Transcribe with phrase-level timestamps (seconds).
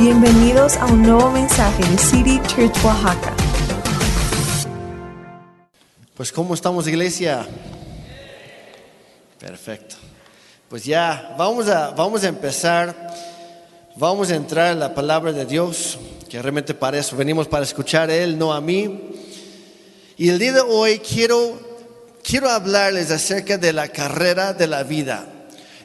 [0.00, 3.36] Bienvenidos a un nuevo mensaje de City Church Oaxaca.
[6.14, 7.46] Pues ¿cómo estamos iglesia?
[9.38, 9.96] Perfecto.
[10.70, 13.14] Pues ya vamos a, vamos a empezar,
[13.94, 15.98] vamos a entrar en la palabra de Dios,
[16.30, 19.10] que realmente para eso venimos para escuchar a Él, no a mí.
[20.16, 21.60] Y el día de hoy quiero,
[22.22, 25.26] quiero hablarles acerca de la carrera de la vida,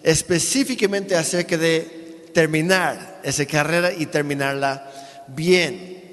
[0.03, 2.04] específicamente acerca de
[2.35, 4.91] terminar esa carrera y terminarla
[5.27, 6.03] bien.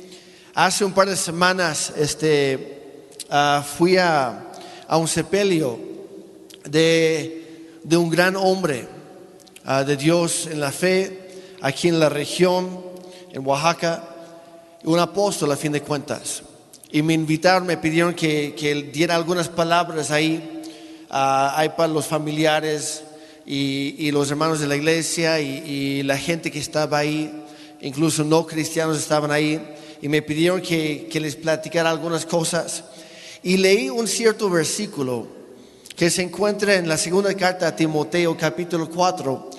[0.55, 4.52] Hace un par de semanas este, ah, fui a,
[4.88, 5.80] un sepelio
[6.64, 8.87] de, un gran hombre
[9.64, 11.28] ah, de Dios en la fe,
[11.61, 12.80] aquí en la región,
[13.33, 14.05] en Oaxaca,
[14.84, 16.45] un apóstol a fin de cuentas.
[16.92, 20.62] Y me invitaron, me pidieron que, diera algunas palabras ahí,
[21.09, 23.02] uh, para los familiares,
[23.46, 27.33] y, los hermanos de la iglesia y, la gente que estaba ahí,
[27.80, 29.60] incluso no cristianos estaban ahí,
[30.00, 32.84] y me pidieron que, les platicara algunas cosas.
[33.42, 35.27] Y leí un cierto versículo
[35.97, 39.50] que se encuentra en la segunda carta a Timoteo capítulo 4,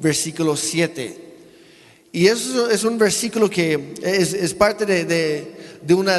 [0.00, 1.26] versículo 7.
[2.10, 6.18] Y eso es un versículo que es, parte de, una,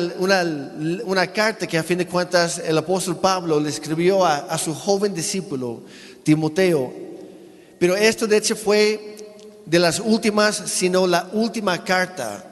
[1.06, 4.74] una, carta que a fin de cuentas el apóstol Pablo le escribió a, a su
[4.74, 5.82] joven discípulo,
[6.24, 7.09] Timoteo,
[7.80, 9.18] pero esto de hecho fue
[9.66, 12.46] de las últimas, sino la última carta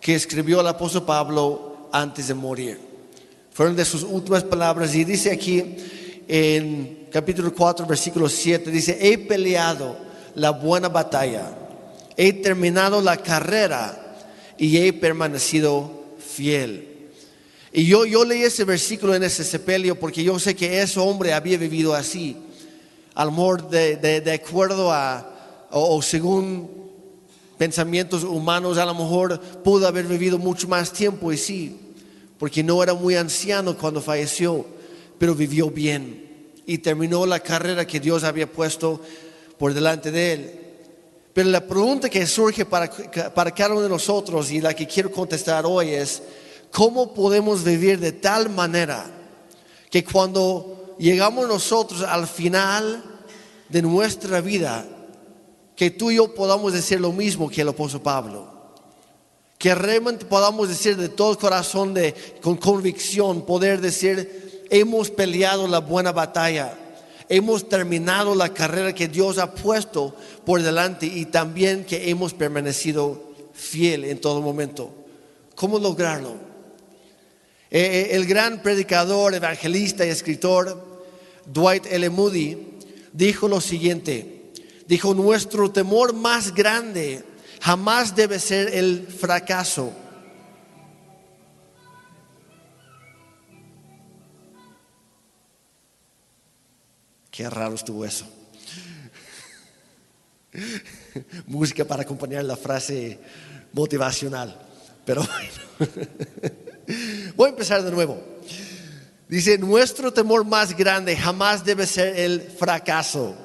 [0.00, 2.80] que escribió el apóstol Pablo antes de morir.
[3.52, 5.76] Fueron de sus últimas palabras y dice aquí
[6.26, 9.98] en capítulo 4, versículo 7, dice, he peleado
[10.36, 11.50] la buena batalla,
[12.16, 14.16] he terminado la carrera
[14.56, 17.10] y he permanecido fiel.
[17.72, 21.32] Y yo, yo leí ese versículo en ese sepelio porque yo sé que ese hombre
[21.32, 22.36] había vivido así
[23.14, 26.70] amor de, de, acuerdo a, o, según
[27.58, 31.78] pensamientos humanos, a lo mejor pudo haber vivido mucho más tiempo y sí,
[32.38, 34.64] porque no era muy anciano cuando falleció,
[35.18, 39.00] pero vivió bien y terminó la carrera que Dios había puesto
[39.58, 40.60] por delante de él.
[41.32, 42.90] Pero la pregunta que surge para,
[43.34, 46.22] para cada uno de nosotros y la que quiero contestar hoy es,
[46.70, 49.06] ¿cómo podemos vivir de tal manera
[49.90, 53.02] que cuando llegamos nosotros al final
[53.68, 54.84] de nuestra vida,
[55.74, 58.50] que tú y yo podamos decir lo mismo que el apóstol Pablo.
[59.58, 65.80] Que realmente podamos decir de todo corazón, de, con convicción, poder decir, hemos peleado la
[65.80, 66.74] buena batalla,
[67.28, 73.22] hemos terminado la carrera que Dios ha puesto por delante y también que hemos permanecido
[73.52, 74.90] fiel en todo momento.
[75.54, 76.32] ¿Cómo lograrlo?
[77.70, 80.89] Eh, eh, el gran predicador, evangelista y escritor
[81.52, 82.10] Dwight L.
[82.10, 82.56] Moody
[83.12, 84.52] dijo lo siguiente,
[84.86, 87.24] dijo, nuestro temor más grande
[87.60, 89.92] jamás debe ser el fracaso.
[97.30, 98.26] Qué raro estuvo eso.
[101.46, 103.18] Música para acompañar la frase
[103.72, 104.60] motivacional.
[105.04, 106.06] Pero bueno,
[107.34, 108.39] voy a empezar de nuevo.
[109.30, 113.36] Dice, nuestro temor más grande jamás debe ser el fracaso,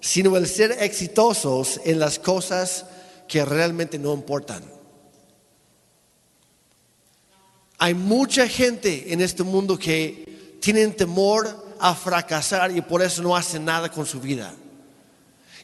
[0.00, 2.86] sino el ser exitosos en las cosas
[3.28, 4.64] que realmente no importan.
[7.76, 13.36] Hay mucha gente en este mundo que tienen temor a fracasar y por eso no
[13.36, 14.54] hacen nada con su vida.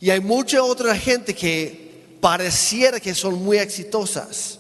[0.01, 4.59] Y hay mucha otra gente que pareciera que son muy exitosas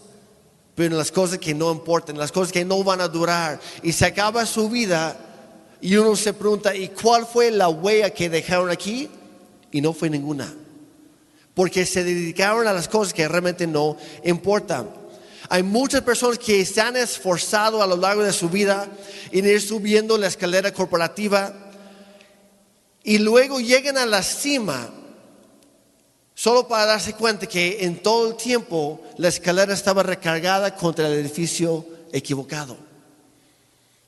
[0.75, 3.61] pero en las cosas que no importan, las cosas que no van a durar.
[3.83, 5.17] Y se acaba su vida
[5.81, 9.11] y uno se pregunta, ¿y cuál fue la huella que dejaron aquí?
[9.71, 10.53] Y no fue ninguna.
[11.55, 14.89] Porque se dedicaron a las cosas que realmente no importan.
[15.49, 18.89] Hay muchas personas que se han esforzado a lo largo de su vida
[19.31, 21.53] en ir subiendo la escalera corporativa
[23.03, 24.89] y luego llegan a la cima
[26.43, 31.13] Solo para darse cuenta que en todo el tiempo la escalera estaba recargada contra el
[31.13, 32.77] edificio equivocado.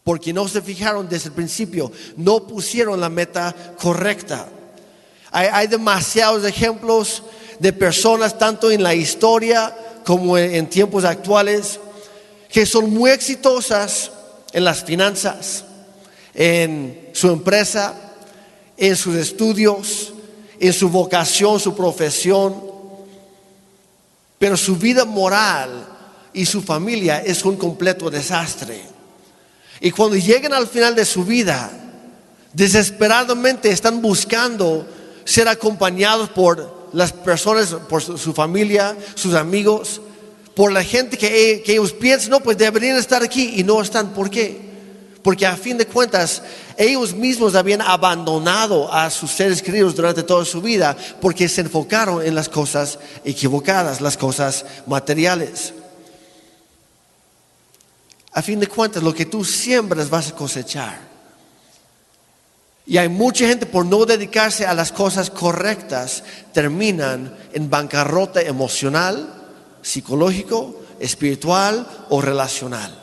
[0.03, 4.49] Porque no se fijaron desde el principio, no pusieron la meta correcta.
[5.31, 7.23] Hay, demasiados ejemplos
[7.61, 9.73] de personas, tanto en la historia
[10.05, 11.79] como en tiempos actuales,
[12.49, 14.11] que son muy exitosas
[14.53, 15.63] en las finanzas,
[16.35, 17.95] en su empresa,
[18.77, 20.14] en sus estudios,
[20.59, 22.55] en su vocación, su profesión,
[24.39, 25.87] pero su vida moral
[26.33, 28.83] y su familia es un completo desastre.
[29.81, 31.71] Y cuando llegan al final de su vida,
[32.53, 34.87] desesperadamente están buscando
[35.25, 40.01] ser acompañados por las personas, por su familia, sus amigos,
[40.55, 44.15] por la gente que, que ellos piensan, no, pues deberían estar aquí y no están.
[44.15, 44.61] ¿Por qué?
[45.23, 46.43] Porque a fin de cuentas,
[46.77, 52.25] ellos mismos habían abandonado a sus seres queridos durante toda su vida porque se enfocaron
[52.25, 55.73] en las cosas equivocadas, las cosas materiales.
[58.33, 60.99] A fin de cuentas, lo que tú siembras vas a cosechar.
[62.87, 66.23] Y hay mucha gente por no dedicarse a las cosas correctas,
[66.53, 69.33] terminan en bancarrota emocional,
[69.81, 73.01] psicológico, espiritual o relacional.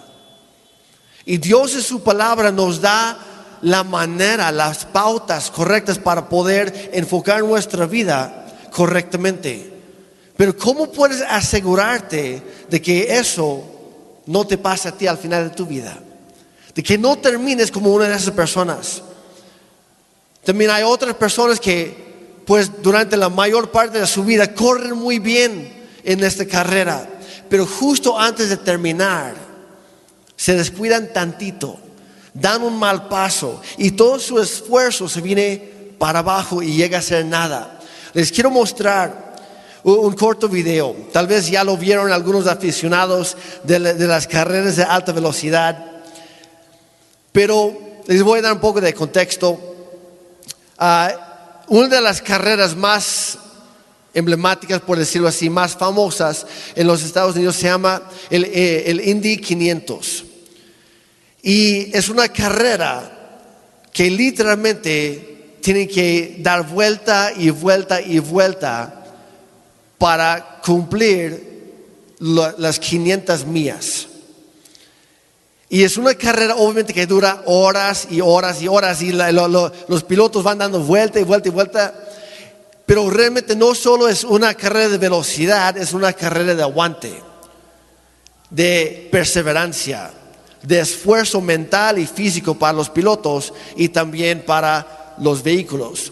[1.25, 3.30] Y Dios en su palabra nos da
[3.61, 9.71] la manera, las pautas correctas para poder enfocar nuestra vida correctamente.
[10.35, 13.63] Pero ¿cómo puedes asegurarte de que eso
[14.25, 15.97] no te pase a ti al final de tu vida?
[16.73, 19.03] De que no termines como una de esas personas.
[20.43, 25.19] También hay otras personas que pues durante la mayor parte de su vida corren muy
[25.19, 25.71] bien
[26.03, 27.07] en esta carrera,
[27.49, 29.35] pero justo antes de terminar
[30.35, 31.79] se descuidan tantito,
[32.33, 37.01] dan un mal paso y todo su esfuerzo se viene para abajo y llega a
[37.01, 37.79] ser nada.
[38.13, 39.31] Les quiero mostrar
[39.83, 45.11] un corto video, tal vez ya lo vieron algunos aficionados de, las carreras de alta
[45.11, 46.01] velocidad,
[47.31, 49.59] pero les voy a dar un poco de contexto.
[50.77, 53.37] Ah, una de las carreras más
[54.13, 56.45] emblemáticas, por decirlo así, más famosas
[56.75, 60.25] en los Estados Unidos se llama el, eh, el Indy 500.
[61.41, 63.17] Y es una carrera
[63.91, 69.03] que literalmente tienen que dar vuelta y vuelta y vuelta
[69.97, 71.51] para cumplir
[72.19, 74.07] las 500 millas.
[75.69, 80.43] Y es una carrera obviamente que dura horas y horas y horas y los pilotos
[80.43, 81.93] van dando vuelta y vuelta y vuelta.
[82.85, 87.13] Pero realmente no solo es una carrera de velocidad, es una carrera de aguante,
[88.49, 90.11] de perseverancia
[90.63, 96.11] de esfuerzo mental y físico para los pilotos y también para los vehículos.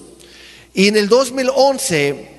[0.74, 2.30] Y en el 2011,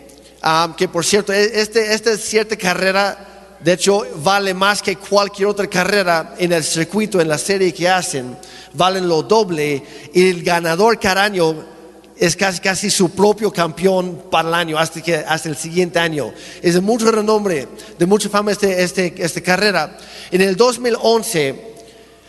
[0.77, 5.67] que por cierto, e, este, esta cierta carrera, de hecho, vale más que cualquier otra
[5.67, 8.37] carrera en el circuito, en la serie que hacen,
[8.73, 9.83] valen lo doble.
[10.15, 11.55] Y el ganador cada año
[12.17, 16.33] es casi, casi su propio campeón para el año, hasta, que, hasta el siguiente año.
[16.62, 17.69] Es de mucho renombre,
[17.99, 19.99] de mucha fama este, este, esta carrera.
[20.31, 21.69] En el 2011,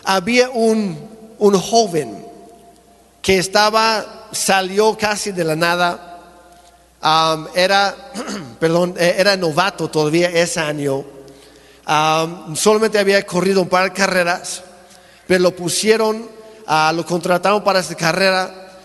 [0.04, 0.98] había un,
[1.40, 2.26] joven
[3.22, 6.20] que estaba, salió casi de la nada,
[7.56, 7.96] era,
[8.60, 11.04] perdón, eh, era novato todavía ese año,
[12.56, 14.64] solamente había corrido un par de carreras,
[15.28, 16.18] pero lo pusieron,
[16.68, 18.80] uh, lo contrataron para esta carrera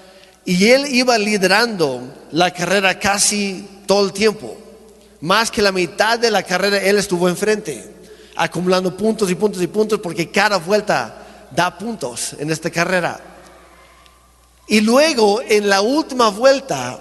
[0.44, 2.02] y él iba liderando
[2.32, 4.56] la carrera casi todo el tiempo.
[5.20, 7.95] Más que la mitad de la carrera él estuvo enfrente
[8.36, 13.18] acumulando puntos y puntos y puntos porque cada vuelta da puntos en esta carrera.
[14.68, 16.98] Y luego en la última vuelta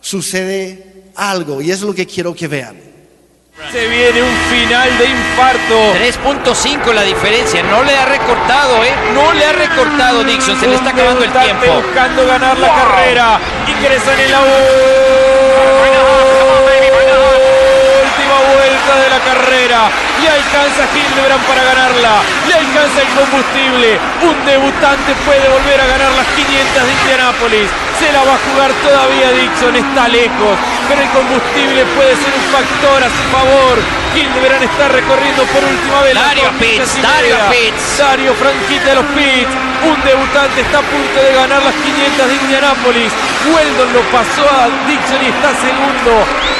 [0.00, 2.92] sucede algo y es lo que quiero que vean.
[3.70, 5.94] Se viene un final de infarto.
[6.24, 7.62] 3.5 la diferencia.
[7.62, 8.92] No le ha recortado, ¿eh?
[9.14, 10.58] No le ha recortado Dixon.
[10.58, 11.66] Se le está acabando el tiempo.
[11.82, 13.40] buscando ganar la carrera.
[13.68, 14.40] Ingresan en la
[19.00, 19.90] de la carrera.
[20.22, 22.22] Le alcanza Hildebrand para ganarla.
[22.46, 23.98] Le alcanza el combustible.
[24.22, 27.68] Un debutante puede volver a ganar las 500 de Indianápolis.
[27.98, 29.76] Se la va a jugar todavía Dixon.
[29.76, 30.54] Está lejos.
[30.88, 33.76] Pero el combustible puede ser un factor a su favor.
[34.12, 37.96] Hildebrand está recorriendo por última vez Dario Pitts, Dario Pitts.
[37.96, 39.52] Dario Franquita de los Pitts.
[39.88, 43.10] Un debutante está a punto de ganar las 500 de Indianápolis.
[43.48, 46.12] Weldon lo pasó a Dixon y está segundo.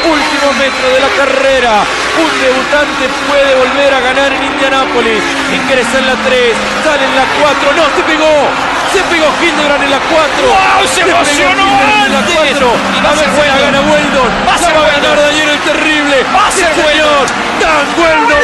[0.02, 1.84] Último metro de la carrera.
[2.18, 5.22] Un debutante puede volver a ganar en Indianápolis.
[5.52, 7.72] Ingresa en la 3, sale en la 4.
[7.76, 7.84] ¡No!
[7.94, 8.71] ¡Se pegó!
[8.92, 10.20] Se pegó Hildebrand en la 4.
[10.44, 10.86] ¡Wow!
[10.86, 11.64] ¡Se, emocionó
[12.04, 12.68] en la 4.
[13.00, 14.30] A ver si la gana Weldon.
[14.46, 16.16] Va a ganar Daniel el Terrible.
[16.34, 17.24] Va a ser señor.
[17.60, 18.42] Dan Weldon.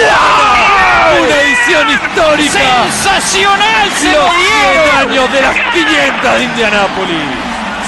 [1.20, 2.52] Una edición histórica.
[2.52, 3.90] ¡Sensacional!
[3.92, 7.28] ¡Se Los 100 años de las 500 de Indianápolis.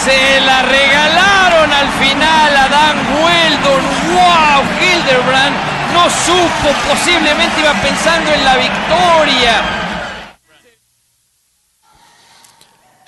[0.05, 3.83] Se la regalaron al final a Dan Weldon.
[4.13, 4.63] ¡Wow!
[4.81, 5.57] Hildebrand
[5.93, 9.81] no supo, posiblemente iba pensando en la victoria.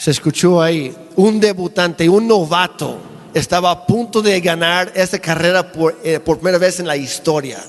[0.03, 2.99] Se escuchó ahí, un debutante, un novato,
[3.33, 7.63] estaba a punto de ganar esta carrera por, eh, por primera vez en la historia.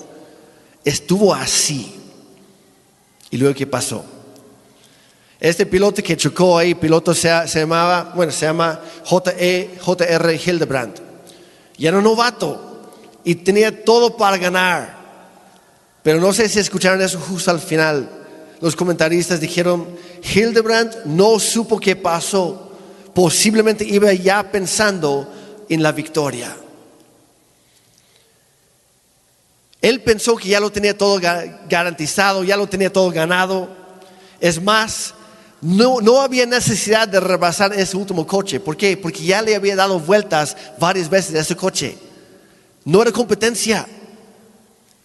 [0.84, 1.94] Estuvo así.
[3.30, 4.04] ¿Y luego qué pasó?
[5.40, 10.42] Este piloto que chocó ahí, piloto se, llamaba, bueno, se llama J.R.
[10.44, 10.96] Hildebrand.
[11.78, 14.98] Y era un novato y tenía todo para ganar.
[16.02, 18.23] Pero no sé si escucharon eso justo al final.
[18.64, 19.86] Los comentaristas dijeron,
[20.24, 22.72] Hildebrand no supo qué pasó.
[23.14, 25.30] Posiblemente iba ya pensando
[25.68, 26.56] en la victoria.
[29.82, 31.20] Él pensó que ya lo tenía todo
[31.68, 33.68] garantizado, ya lo tenía todo ganado.
[34.40, 35.14] Es más,
[35.60, 38.62] no, no había necesidad de rebasar ese último coche.
[38.62, 38.96] ¿Por qué?
[38.96, 41.98] Porque ya le había dado vueltas varias veces a ese coche.
[42.86, 43.86] No era competencia.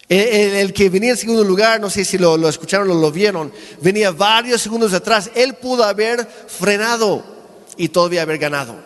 [0.08, 4.10] El, que venía en segundo lugar, no sé si lo, escucharon o lo vieron, venía
[4.10, 5.30] varios segundos atrás.
[5.34, 7.22] Él pudo haber frenado
[7.76, 8.76] y todavía haber ganado.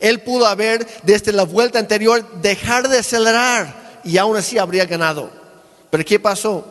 [0.00, 5.30] Él pudo haber, desde la vuelta anterior, dejar de acelerar y aún así habría ganado.
[5.90, 6.64] Pero ¿qué pasó?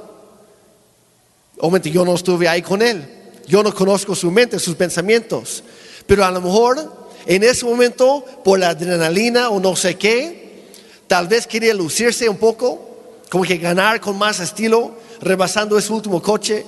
[1.59, 3.05] Obviamente yo no estuve ahí con él.
[3.47, 5.63] Yo no conozco su mente, sus pensamientos.
[6.05, 10.65] Pero a lo mejor en ese momento, por la adrenalina o no sé qué,
[11.07, 12.86] tal vez quería lucirse un poco,
[13.29, 16.65] como que ganar con más estilo, rebasando ese último coche.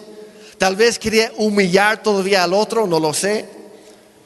[0.57, 3.47] Tal vez quería humillar todavía al otro, no lo sé.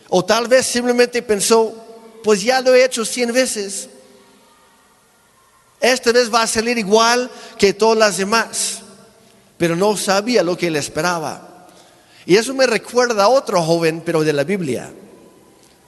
[0.09, 1.73] O tal vez simplemente pensó,
[2.23, 3.89] pues ya lo he hecho cien veces.
[5.79, 8.79] Esta vez va a salir igual que todas las demás.
[9.57, 11.67] Pero no sabía lo que le esperaba.
[12.25, 14.91] Y eso me recuerda a otro joven, pero de la Biblia,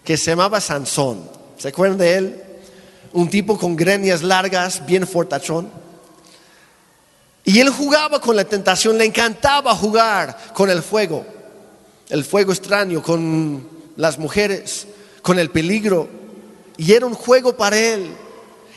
[0.03, 1.29] que se llamaba Sansón.
[1.57, 2.43] ¿Se acuerdan de él?
[3.13, 5.84] Un tipo con greñas largas, bien fortachón.
[7.45, 11.25] Y él jugaba con la tentación, le encantaba jugar con el fuego,
[12.09, 14.87] el fuego extraño, con las mujeres,
[15.21, 16.09] con el peligro.
[16.77, 18.09] Y era un juego para él.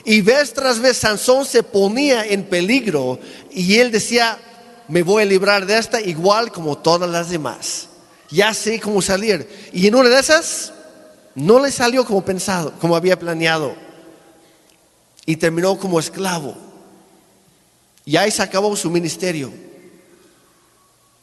[0.05, 3.19] Y vez tras vez Sansón se ponía en peligro
[3.51, 4.39] y él decía,
[4.87, 7.89] me voy a librar de esta igual como todas las demás.
[8.31, 9.49] Ya sé cómo salir.
[9.73, 10.73] Y en una de esas
[11.35, 13.75] no le salió como pensado, como había planeado.
[15.25, 16.68] Y terminó como esclavo.
[18.09, 19.53] Y ahí se acabó su ministerio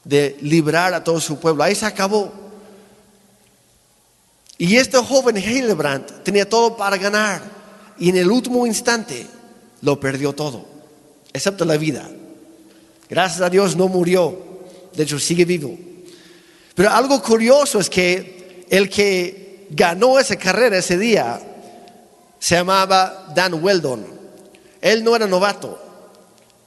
[0.03, 1.63] de librar a todo su pueblo.
[1.63, 2.31] Ahí se acabó.
[4.59, 7.41] Y este joven Hildebrand tenía todo para ganar.
[7.97, 9.25] Y en el último instante
[9.81, 10.63] lo perdió todo,
[11.33, 12.07] excepto la vida.
[13.09, 14.37] Gracias a Dios no murió,
[14.93, 15.75] de hecho sigue vivo.
[16.75, 21.41] Pero algo curioso es que el que ganó esa carrera ese día
[22.37, 24.05] se llamaba Dan Weldon.
[24.81, 25.81] Él no era novato.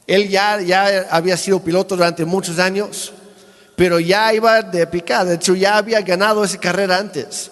[0.09, 3.13] Él ya, ya había sido piloto durante muchos años,
[3.77, 5.27] pero ya iba de picada.
[5.27, 7.51] De hecho, ya había ganado esa carrera antes.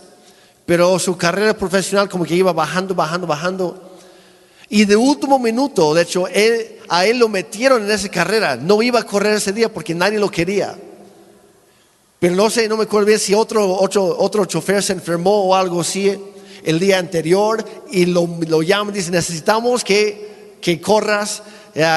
[0.65, 3.99] Pero su carrera profesional como que iba bajando, bajando, bajando.
[4.71, 6.25] Y de último minuto, de hecho,
[6.89, 8.57] a él lo metieron en esa carrera.
[8.57, 10.75] No iba a correr ese día porque nadie lo quería.
[12.19, 15.55] Pero no sé, no me acuerdo bien si otro, otro, otro chofer se enfermó o
[15.55, 16.19] algo así
[16.65, 21.43] el día anterior y lo, lo llaman y dicen, necesitamos que, que corras,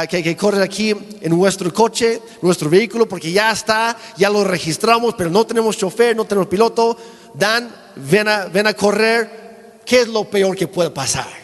[0.09, 5.15] que, que corras aquí en nuestro coche, nuestro vehículo, porque ya está, ya lo registramos,
[5.17, 6.97] pero no tenemos chofer, no tenemos piloto.
[7.33, 9.79] Dan, ven a, ven a correr.
[9.85, 11.39] ¿Qué es lo peor que puede pasar?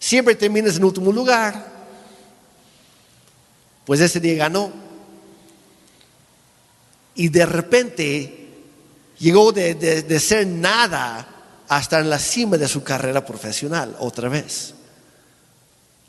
[0.00, 1.64] siempre terminas en último lugar.
[3.84, 4.72] Pues ese día ganó.
[7.14, 8.48] Y de repente
[9.18, 11.28] llegó de, ser nada
[11.68, 14.74] hasta en la cima de su carrera profesional otra vez.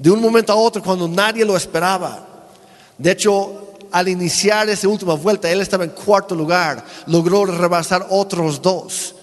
[0.01, 2.25] De un momento a otro cuando nadie lo esperaba.
[2.97, 8.59] De hecho, al iniciar esa última vuelta, él estaba en cuarto lugar, logró rebasar otros
[8.59, 9.13] dos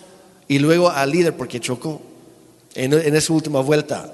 [0.47, 2.01] y luego al líder porque chocó
[2.77, 4.13] en, esa última vuelta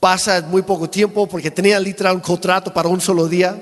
[0.00, 3.56] pasa muy poco tiempo porque tenía literal un contrato para un solo día.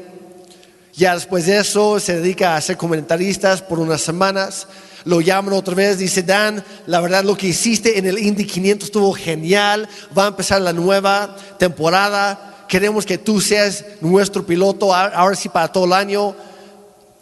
[0.95, 4.67] Ya después de eso se dedica a ser comentaristas por unas semanas.
[5.05, 8.89] Lo llaman otra vez, dice Dan, la verdad lo que hiciste en el Indy 500
[8.89, 9.89] estuvo genial.
[10.17, 12.65] Va a empezar la nueva temporada.
[12.69, 16.35] Queremos que tú seas nuestro piloto, ahora sí para todo el año.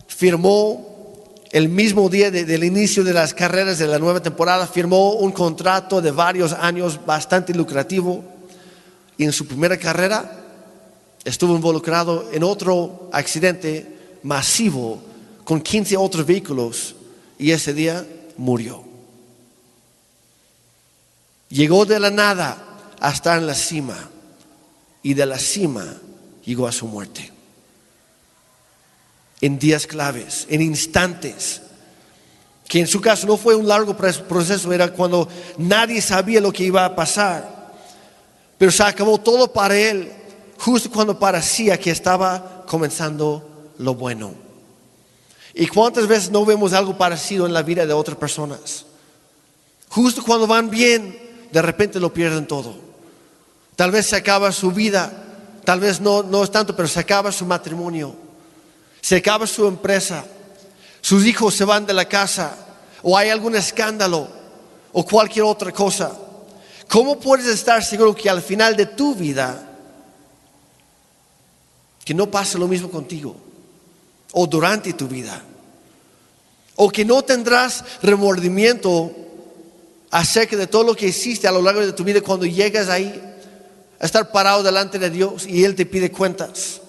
[0.06, 0.92] Firmó
[1.50, 6.00] el mismo día del inicio de las carreras de la nueva temporada, firmó un contrato
[6.00, 8.24] de varios años bastante lucrativo
[9.18, 10.40] y en su primera carrera
[11.24, 15.02] estuvo involucrado en otro accidente masivo
[15.44, 16.94] con 15 otros vehículos
[17.42, 18.06] y ese día
[18.36, 18.84] murió.
[21.48, 22.56] Llegó de la nada
[23.00, 23.98] hasta en la cima
[25.02, 25.84] y de la cima
[26.44, 27.32] llegó a su muerte.
[29.40, 31.62] En días claves, en instantes,
[32.68, 36.62] que en su caso no fue un largo proceso, era cuando nadie sabía lo que
[36.62, 37.72] iba a pasar.
[38.56, 40.12] Pero se acabó todo para él
[40.58, 44.51] justo cuando parecía que estaba comenzando lo bueno.
[45.54, 48.86] ¿Y cuántas veces no vemos algo parecido en la vida de otras personas?
[49.88, 51.18] Justo cuando van bien,
[51.52, 52.74] de repente lo pierden todo.
[53.76, 55.12] Tal vez se acaba su vida,
[55.64, 58.14] tal vez no, no es tanto, pero se acaba su matrimonio,
[59.00, 60.24] se acaba su empresa,
[61.02, 62.56] sus hijos se van de la casa
[63.02, 64.28] o hay algún escándalo
[64.92, 66.16] o cualquier otra cosa.
[66.88, 69.68] ¿Cómo puedes estar seguro que al final de tu vida
[72.04, 73.51] que no pase lo mismo contigo
[74.32, 75.42] o durante tu vida?
[76.76, 79.12] O que no tendrás remordimiento
[80.10, 83.20] acerca de todo lo que hiciste a lo largo de tu vida cuando llegas ahí
[83.98, 86.80] a estar parado delante de Dios y Él te pide cuentas.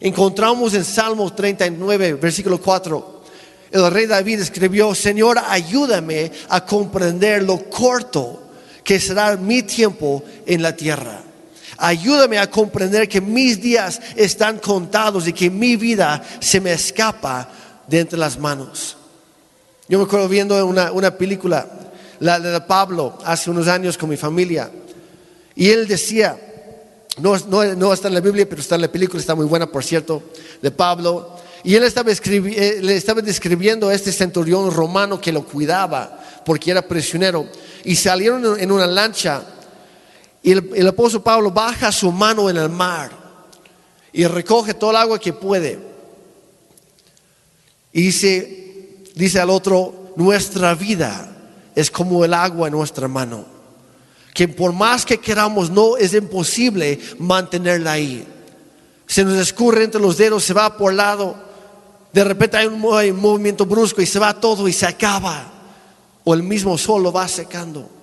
[0.00, 3.22] Encontramos en Salmos 39, versículo 4,
[3.70, 8.40] el rey David escribió, Señor, ayúdame a comprender lo corto
[8.84, 11.22] que será mi tiempo en la tierra.
[11.76, 17.48] Ayúdame a comprender que mis días están contados y que mi vida se me escapa
[17.86, 18.96] de entre las manos.
[19.88, 21.66] Yo me acuerdo viendo una, una película,
[22.20, 24.70] la de Pablo, hace unos años con mi familia.
[25.54, 26.38] Y él decía,
[27.18, 29.66] no, no, no, está en la Biblia, pero está en la película, está muy buena,
[29.66, 30.22] por cierto,
[30.62, 31.36] de Pablo.
[31.62, 36.70] Y él estaba, eh, le estaba describiendo a este centurión romano que lo cuidaba, porque
[36.70, 37.46] era prisionero
[37.84, 39.42] y salieron en una lancha
[40.44, 43.10] y el, apóstol Pablo baja su mano en el mar
[44.12, 45.78] y recoge todo el agua que puede.
[47.94, 51.34] Y dice, dice al otro, nuestra vida
[51.74, 53.46] es como el agua en nuestra mano,
[54.34, 58.28] que por más que queramos no es imposible mantenerla ahí.
[59.06, 61.36] Se nos escurre entre los dedos, se va por lado,
[62.12, 65.52] de repente hay un movimiento brusco y se va todo y se acaba
[66.22, 67.93] o el mismo sol lo va secando.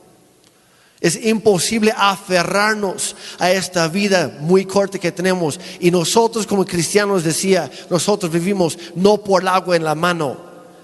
[1.02, 5.60] Es imposible aferrarnos a esta vida muy corta que tenemos.
[5.80, 10.38] Y nosotros como cristianos decía, nosotros vivimos no por el agua en la mano,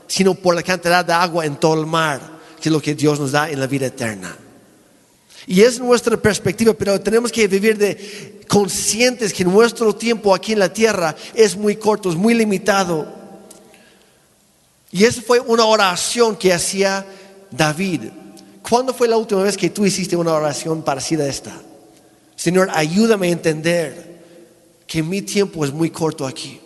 [0.07, 2.19] sino por la cantidad de agua en todo el mar,
[2.59, 4.36] que es lo que Dios nos da en la vida eterna.
[5.45, 10.59] Y es nuestra perspectiva, pero tenemos que vivir de conscientes que nuestro tiempo aquí en
[10.59, 13.07] la tierra es muy corto, es muy limitado.
[14.91, 17.06] Y esa fue una oración que hacía
[17.51, 18.06] David,
[18.69, 21.62] ¿cuándo fue la última vez que tú hiciste una oración parecida a esta?
[22.36, 24.17] Señor, ayúdame a entender
[24.86, 26.60] que mi tiempo es muy corto aquí.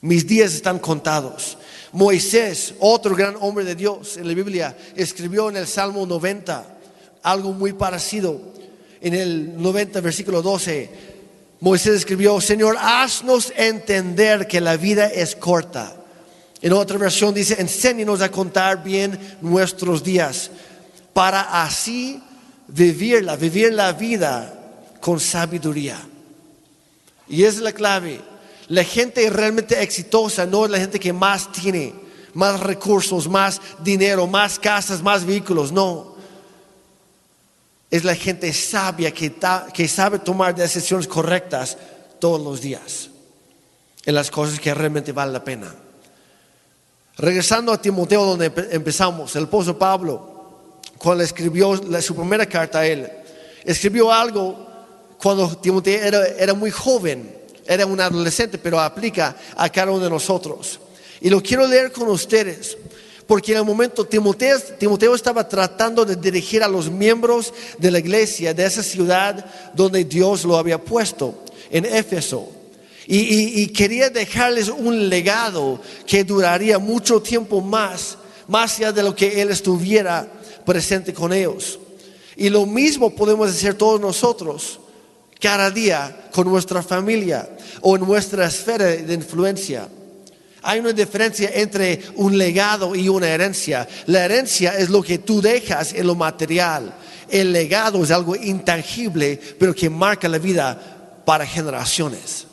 [0.00, 1.58] Mis días están contados.
[1.92, 6.78] Moisés, otro gran hombre de Dios en la Biblia, escribió en el Salmo 90
[7.22, 8.40] algo muy parecido.
[9.00, 10.90] En el 90, versículo 12,
[11.60, 15.98] Moisés escribió, Señor, haznos entender que la vida es corta
[16.60, 20.50] en otra versión dice, enséñenos a contar bien nuestros días
[21.12, 22.20] para así
[22.66, 24.54] vivirla, vivir la vida
[25.00, 25.98] con sabiduría.
[27.28, 28.20] Y es la clave.
[28.68, 31.94] La gente realmente exitosa no es la gente que más tiene,
[32.34, 36.16] más recursos, más dinero, más casas, más vehículos, no.
[37.90, 39.34] Es la gente sabia que,
[39.72, 41.78] que sabe tomar decisiones correctas
[42.18, 43.08] todos los días
[44.04, 45.74] en las cosas que realmente valen la pena.
[47.18, 50.38] Regresando a Timoteo donde empezamos, el apóstol Pablo,
[50.98, 53.10] cuando escribió su primera carta a él,
[53.64, 54.68] escribió algo
[55.20, 60.78] cuando Timoteo era, muy joven, era un adolescente, pero aplica a cada uno de nosotros.
[61.20, 62.78] Y lo quiero leer con ustedes,
[63.26, 67.98] porque en el momento Timoteo, Timoteo estaba tratando de dirigir a los miembros de la
[67.98, 71.34] iglesia de esa ciudad donde Dios lo había puesto,
[71.68, 72.57] en Éfeso.
[73.10, 79.40] Y, quería dejarles un legado que duraría mucho tiempo más, más allá de lo que
[79.40, 80.30] Él estuviera
[80.66, 81.78] presente con ellos.
[82.36, 84.78] Y lo mismo podemos hacer todos nosotros
[85.40, 87.48] cada día con nuestra familia
[87.80, 89.88] o en nuestra esfera de influencia.
[90.60, 93.88] Hay una diferencia entre un legado y una herencia.
[94.04, 96.94] La herencia es lo que tú dejas en lo material.
[97.30, 102.47] El legado es algo intangible, pero que marca la vida para generaciones.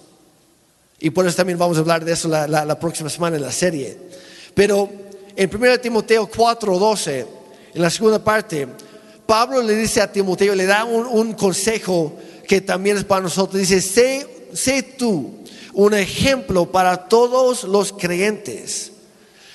[1.00, 3.98] Y por eso también vamos a hablar de eso la, próxima semana en la serie.
[4.54, 4.90] Pero
[5.36, 7.26] en 1 Timoteo 4:12,
[7.74, 8.68] en la segunda parte,
[9.26, 12.16] Pablo le dice a Timoteo, le da un, consejo
[12.48, 13.60] que también es para nosotros.
[13.60, 15.34] Dice, sé, sé tú
[15.74, 18.94] un ejemplo para todos los creyentes.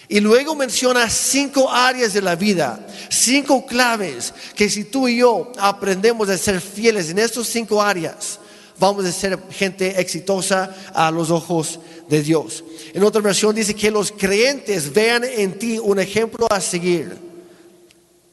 [0.09, 5.53] Y luego menciona cinco áreas de la vida, cinco claves que si tú y yo
[5.57, 8.40] aprendemos a ser fieles en estas cinco áreas,
[8.81, 12.64] vamos a ser gente exitosa a los ojos de Dios.
[12.95, 17.16] En otra versión dice que los creyentes vean en ti un ejemplo a seguir.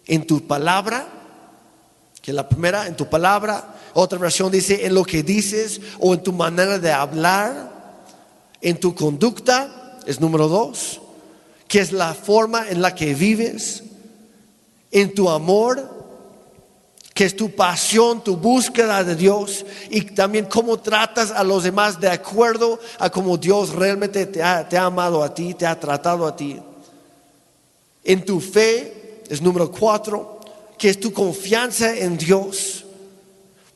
[0.07, 1.05] En tu palabra,
[2.21, 3.75] que la primera, en tu palabra.
[3.93, 8.05] Otra versión dice en lo que dices o en tu manera de hablar.
[8.61, 11.01] En tu conducta, es número dos.
[11.67, 13.83] Que es la forma en la que vives.
[14.91, 15.96] En tu amor
[17.17, 21.99] que es tu pasión, tu búsqueda de Dios y también cómo tratas a los demás
[21.99, 26.35] de acuerdo a cómo Dios realmente te ha, amado a ti, te ha tratado a
[26.35, 26.61] ti.
[28.03, 30.39] En tu fe es número cuatro,
[30.77, 32.85] que es tu confianza en Dios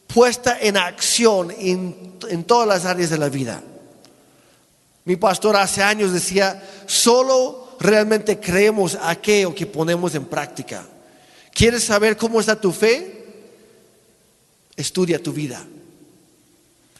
[0.05, 3.63] puesta en acción en, en todas las áreas de la vida.
[5.05, 10.85] Mi pastor hace años decía, solo realmente creemos aquello que ponemos en práctica.
[11.51, 13.20] ¿Quieres saber cómo está tu fe?
[14.75, 15.65] Estudia tu vida.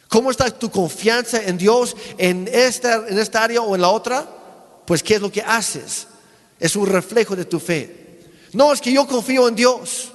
[0.08, 4.28] ¿Cómo está tu confianza en Dios en esta, en esta área o en la otra?
[4.86, 6.08] Pues ¿qué es lo que haces?
[6.60, 8.20] Es un reflejo de tu fe.
[8.54, 10.12] No es que yo confío en Dios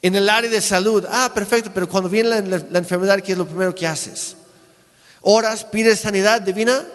[0.00, 1.04] en el área de salud.
[1.10, 4.36] Ah, perfecto, pero cuando viene la, la- la enfermedad, ¿qué es lo primero que haces?
[5.22, 6.86] ¿Oras, pides sanidad divina?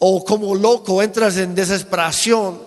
[0.00, 2.60] ¿O como loco entras en desesperación,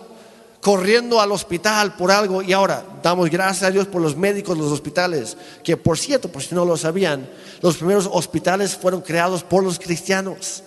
[0.67, 2.41] corriendo al hospital por algo?
[2.41, 6.43] Y ahora, damos gracias a Dios por los médicos, los hospitales, que por cierto, por
[6.43, 7.29] si no lo sabían,
[7.61, 10.63] los primeros hospitales fueron creados por los cristianos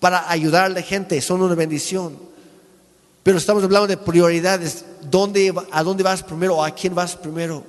[0.00, 2.16] para ayudar a la gente, son una bendición.
[3.22, 7.66] Pero estamos hablando de prioridades, ¿Dónde, ¿a dónde vas primero o a quién vas primero?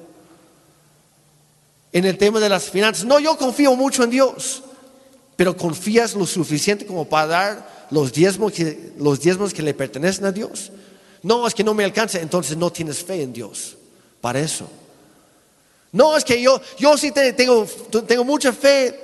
[1.92, 4.64] En el tema de las finanzas, no, yo confío mucho en Dios,
[5.36, 10.24] pero confías lo suficiente como para dar los diezmos que, los diezmos que le pertenecen
[10.24, 10.72] a Dios.
[11.24, 13.76] No, es que no me alcanza, entonces no tienes fe en Dios
[14.22, 14.70] para eso.
[15.92, 17.66] No, es que yo, yo sí te- tengo,
[18.08, 19.00] tengo mucha fe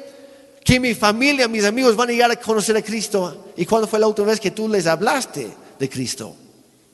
[0.65, 3.51] que mi familia, mis amigos van a llegar a conocer a Cristo.
[3.55, 6.35] ¿Y cuándo fue la última vez que tú les hablaste de Cristo?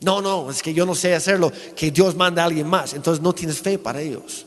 [0.02, 2.94] No, no, es que yo no sé hacerlo, que Dios manda a alguien más.
[2.94, 4.46] Entonces no tienes fe para ellos.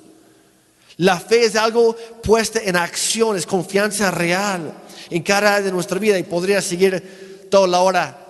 [0.98, 4.72] La fe es algo puesta en acción, es confianza real
[5.10, 8.27] en cada área de nuestra vida y podría seguir toda la hora.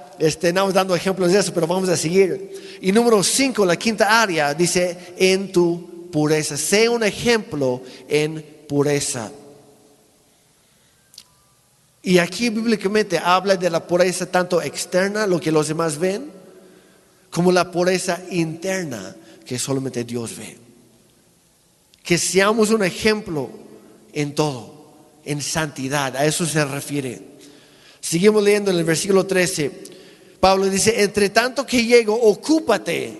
[0.52, 2.78] No dando ejemplos de eso, pero vamos a seguir.
[2.80, 6.56] Y número cinco, la quinta área, dice en tu pureza.
[6.56, 9.30] Sé un ejemplo en pureza.
[12.02, 16.30] Y aquí bíblicamente habla de la pureza tanto externa, lo que los demás ven,
[17.30, 20.56] como la pureza interna que solamente Dios ve.
[22.02, 23.50] Que seamos un ejemplo
[24.12, 27.20] en todo, en santidad, a eso se refiere.
[28.00, 29.97] Seguimos leyendo en el versículo 13.
[30.40, 33.18] Pablo dice, entre tanto que llego, ocúpate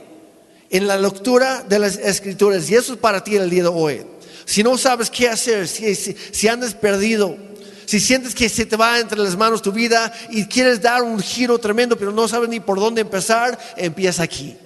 [0.71, 2.71] en la lectura de las escrituras.
[2.71, 4.07] Y eso es para ti el día de hoy.
[4.45, 7.37] Si no sabes qué hacer, si, si, si andas perdido,
[7.85, 11.21] si sientes que se te va entre las manos tu vida y quieres dar un
[11.21, 14.57] giro tremendo, pero no sabes ni por dónde empezar, empieza aquí.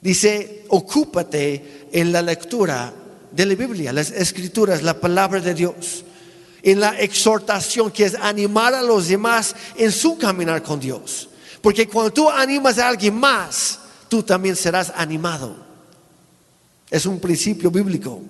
[0.00, 2.92] Dice, ocúpate en la lectura
[3.30, 6.04] de la Biblia, las escrituras, la palabra de Dios,
[6.62, 11.28] en la exhortación que es animar a los demás en su caminar con Dios.
[11.62, 15.56] Porque cuando tú animas a alguien más, tú también serás animado.
[16.90, 18.20] Es un principio bíblico.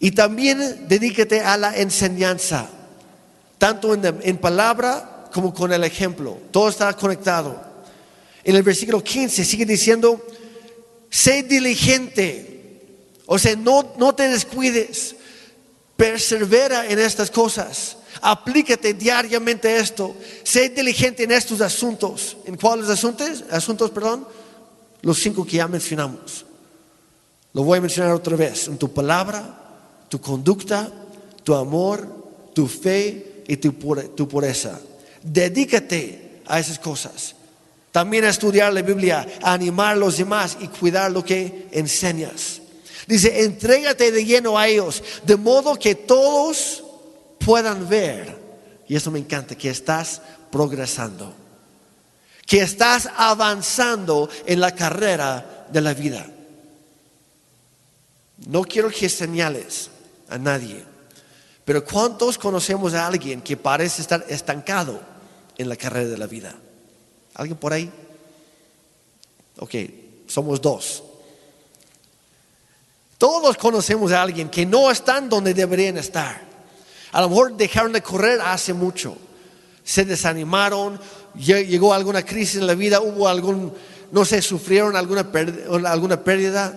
[0.00, 2.68] Y también dedícate a la enseñanza,
[3.58, 6.38] tanto en, en, palabra como con el ejemplo.
[6.50, 7.62] Todo está conectado.
[8.42, 10.26] En el versículo 15 sigue diciendo,
[11.08, 12.52] sé diligente,
[13.26, 15.14] o sea, no, no te descuides,
[15.96, 22.36] persevera en estas cosas, aplícate diariamente esto, sé diligente en estos asuntos.
[22.46, 23.44] ¿En cuáles asuntos?
[23.50, 24.26] Asuntos, perdón,
[25.02, 26.46] los cinco que ya mencionamos.
[27.52, 30.90] Lo voy a mencionar otra vez, en tu palabra, tu conducta,
[31.42, 32.08] tu amor,
[32.54, 33.72] tu fe y tu,
[34.14, 34.80] tu pureza.
[35.22, 37.34] Dedícate a esas cosas.
[37.90, 42.62] También a estudiar la Biblia, a animar a los demás y cuidar lo que enseñas.
[43.06, 46.84] Dice, entrégate de lleno a ellos, de modo que todos
[47.44, 48.36] puedan ver,
[48.88, 51.34] y eso me encanta, que estás progresando,
[52.46, 56.26] que estás avanzando en la carrera de la vida.
[58.46, 59.90] No quiero que señales
[60.28, 60.84] a nadie,
[61.64, 65.00] pero ¿cuántos conocemos a alguien que parece estar estancado
[65.56, 66.54] en la carrera de la vida?
[67.34, 67.90] ¿Alguien por ahí?
[69.58, 69.74] Ok,
[70.26, 71.02] somos dos.
[73.16, 76.51] Todos conocemos a alguien que no están donde deberían estar.
[77.12, 79.16] A lo mejor dejaron de correr hace mucho.
[79.84, 80.98] Se desanimaron,
[81.34, 83.72] llegó alguna crisis en la vida, hubo algún,
[84.10, 85.28] no sé, sufrieron alguna,
[85.86, 86.74] alguna pérdida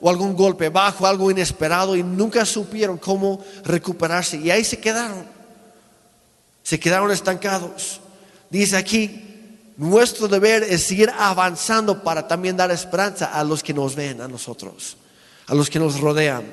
[0.00, 4.36] o algún golpe bajo, algo inesperado y nunca supieron cómo recuperarse.
[4.36, 5.24] Y ahí se quedaron.
[6.62, 8.00] Se quedaron estancados.
[8.50, 9.30] Dice aquí,
[9.76, 14.28] nuestro deber es seguir avanzando para también dar esperanza a los que nos ven, a
[14.28, 14.96] nosotros,
[15.46, 16.44] a los que nos rodean.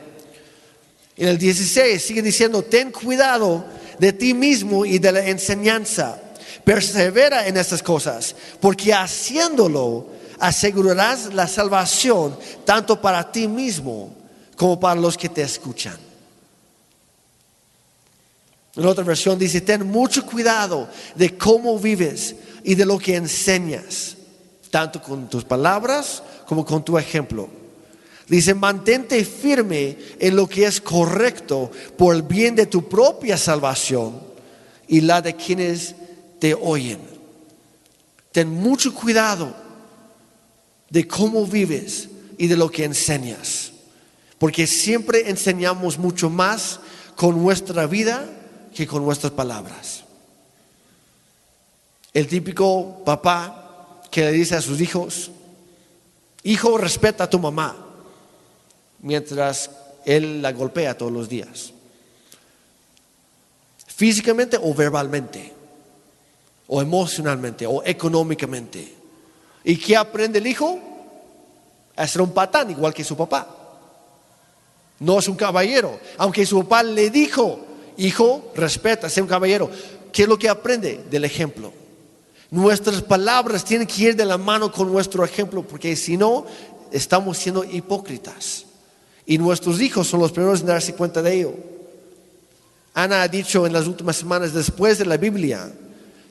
[1.18, 3.66] En el 16 sigue diciendo, ten cuidado
[3.98, 6.22] de ti mismo y de la enseñanza.
[6.64, 10.08] Persevera en estas cosas, porque haciéndolo
[10.40, 14.14] asegurarás la salvación tanto para ti mismo
[14.56, 15.98] como para los que te escuchan.
[18.76, 24.16] En otra versión dice, ten mucho cuidado de cómo vives y de lo que enseñas,
[24.70, 27.57] tanto con tus palabras como con tu ejemplo.
[28.28, 34.22] Dice, mantente firme en lo que es correcto por el bien de tu propia salvación
[34.88, 35.96] y la de quienes
[36.40, 37.00] te oyen.
[38.34, 39.56] Ten mucho cuidado
[40.90, 43.72] de cómo vives y de lo que enseñas,
[44.38, 46.82] porque siempre enseñamos mucho más
[47.16, 48.30] con nuestra vida
[48.76, 50.04] que con nuestras palabras.
[52.13, 55.32] El típico papá que le dice a sus hijos,
[56.44, 57.86] hijo, respeta a tu mamá
[59.02, 59.70] mientras
[60.06, 61.74] él la golpea todos los días.
[63.88, 65.54] Físicamente o verbalmente,
[66.68, 68.94] o emocionalmente, o económicamente.
[69.64, 70.80] ¿Y qué aprende el hijo?
[71.96, 73.48] A ser un patán igual que su papá.
[75.00, 77.60] No es un caballero, aunque su papá le dijo,
[77.98, 79.70] hijo, respeta, sé un caballero.
[80.12, 81.04] ¿Qué es lo que aprende?
[81.10, 81.74] Del ejemplo.
[82.50, 86.46] Nuestras palabras tienen que ir de la mano con nuestro ejemplo, porque si no,
[86.92, 88.67] estamos siendo hipócritas.
[89.28, 91.54] Y nuestros hijos son los primeros en darse cuenta de ello.
[92.94, 95.70] Ana ha dicho en las últimas semanas, después de la Biblia,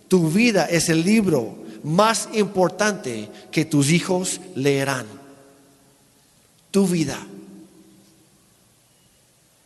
[0.08, 5.06] tu vida es el libro más importante que tus hijos leerán.
[6.70, 7.18] Tu vida.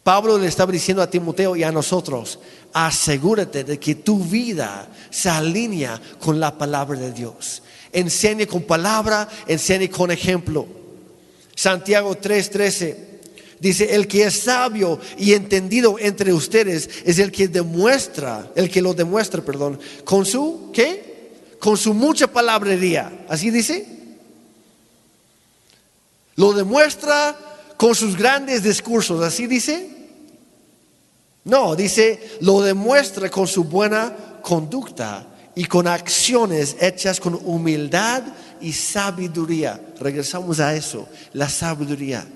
[0.03, 2.40] Pablo le estaba diciendo a Timoteo y a nosotros,
[2.73, 7.62] asegúrate de que tu vida se alinea con la palabra de Dios.
[7.93, 10.66] Enseñe con palabra, enseñe con ejemplo.
[11.55, 13.10] Santiago 3:13
[13.61, 18.81] Dice, el que es sabio y entendido entre ustedes es el que demuestra, el que
[18.81, 21.37] lo demuestra, perdón, con su, ¿qué?
[21.59, 23.27] Con su mucha palabrería.
[23.29, 23.87] ¿Así dice?
[26.37, 27.37] Lo demuestra
[27.77, 29.23] con sus grandes discursos.
[29.23, 29.90] ¿Así dice?
[31.44, 38.23] No, dice, lo demuestra con su buena conducta y con acciones hechas con humildad
[38.62, 39.79] y sabiduría.
[40.01, 42.27] Regresamos a eso, la sabiduría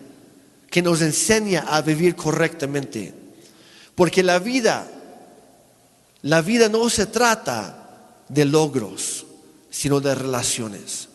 [0.75, 3.15] que nos enseña a vivir correctamente.
[3.95, 4.85] Porque la vida,
[6.23, 9.25] la vida no se trata de logros,
[9.71, 11.09] sino de relaciones.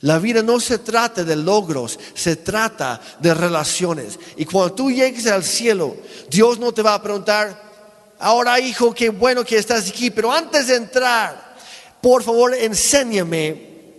[0.00, 4.18] La vida no se trata de logros, se trata de relaciones.
[4.38, 5.94] Y cuando tú llegues al cielo,
[6.30, 10.68] Dios no te va a preguntar, ahora hijo, qué bueno que estás aquí, pero antes
[10.68, 11.56] de entrar,
[12.00, 13.96] por favor, enséñame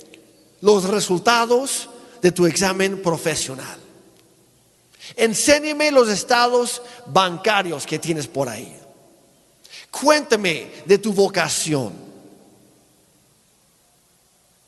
[0.61, 1.87] los resultados
[2.23, 3.84] de tu examen profesional.
[5.15, 8.75] Enséñeme los estados bancarios que tienes por ahí.
[9.91, 11.93] Cuéntame de tu vocación.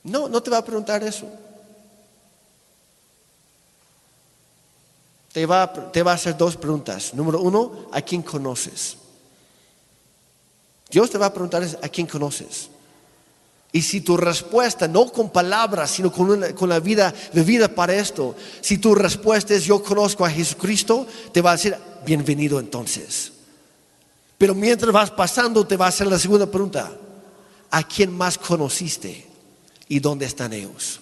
[0.03, 1.27] No, no te va a preguntar eso.
[5.33, 7.13] Te va, te va a hacer dos preguntas.
[7.13, 8.97] Número uno, ¿a quién conoces?
[10.89, 12.69] Dios te va a preguntar a quién conoces.
[13.77, 17.93] Y si tu respuesta, no con palabras, sino con, con la vida de vida para
[17.93, 23.31] esto, si tu respuesta es yo conozco a Jesucristo, te va a decir, bienvenido entonces.
[24.35, 26.91] Pero mientras vas pasando, te va a hacer la segunda pregunta,
[27.69, 29.27] ¿a quién más conociste
[29.87, 30.99] y dónde están ellos?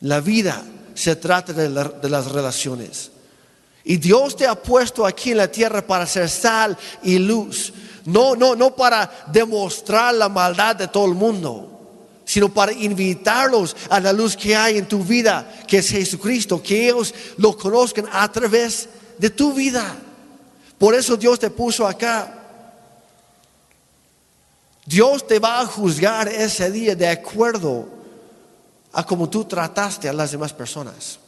[0.00, 3.12] La vida se trata de, de las relaciones.
[3.88, 7.72] Y Dios te ha puesto aquí en la tierra para ser sal y luz
[8.08, 11.68] no, no, no para demostrar la maldad de todo el mundo,
[12.24, 16.88] sino para invitarlos a la luz que hay en tu vida, que es Jesucristo, que
[16.88, 19.94] ellos lo conozcan a través de tu vida.
[20.78, 22.34] Por eso Dios te puso acá.
[24.86, 27.88] Dios te va a juzgar ese día de acuerdo
[28.90, 31.18] a cómo tú trataste a las demás personas,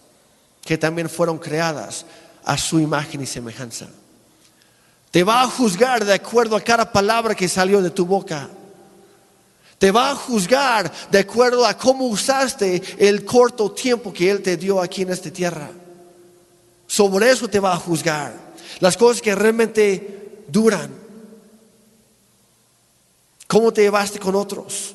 [0.62, 2.06] que también fueron creadas
[2.44, 3.88] a su imagen y semejanza.
[5.10, 8.48] Te va a juzgar de acuerdo a cada palabra que salió de tu boca.
[9.78, 14.56] Te va a juzgar de acuerdo a cómo usaste el corto tiempo que Él te
[14.56, 15.70] dio aquí en esta tierra.
[16.86, 18.34] Sobre eso te va a juzgar.
[18.78, 20.90] Las cosas que realmente duran.
[23.46, 24.94] Cómo te llevaste con otros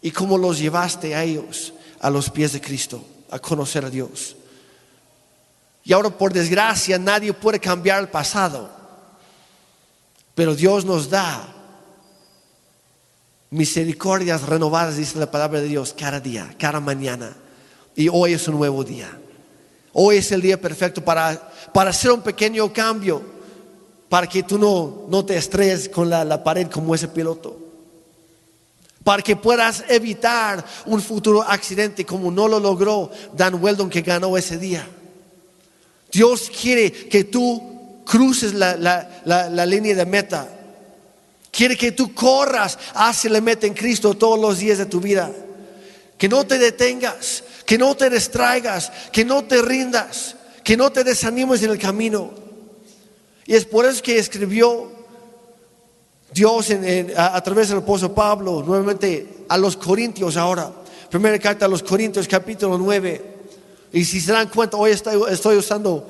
[0.00, 4.36] y cómo los llevaste a ellos a los pies de Cristo, a conocer a Dios.
[5.86, 8.68] Y ahora por desgracia nadie puede cambiar el pasado.
[10.34, 11.46] Pero Dios nos da
[13.50, 17.36] misericordias renovadas, dice la palabra de Dios, cada día, cada mañana.
[17.94, 19.16] Y hoy es un nuevo día.
[19.92, 23.22] Hoy es el día perfecto para, para hacer un pequeño cambio,
[24.08, 27.60] para que tú no, no te estrelles con la, la pared como ese piloto.
[29.04, 34.36] para que puedas evitar un futuro accidente como no lo logró Dan Weldon que ganó
[34.36, 34.84] ese día.
[36.16, 40.48] Dios quiere que tú cruces la, la- la- línea de meta.
[41.50, 45.30] Quiere que tú corras hacia la meta en Cristo todos los días de tu vida.
[46.16, 51.04] Que no te detengas, que no te distraigas, que no te rindas, que no te
[51.04, 52.30] desanimes en el camino.
[53.44, 54.90] Y es por eso que escribió
[56.32, 60.72] Dios en- a, a través del apóstol Pablo nuevamente a los Corintios ahora.
[61.10, 63.35] Primera carta a los Corintios capítulo 9.
[63.96, 66.06] Y si se dan cuenta, hoy estoy, usando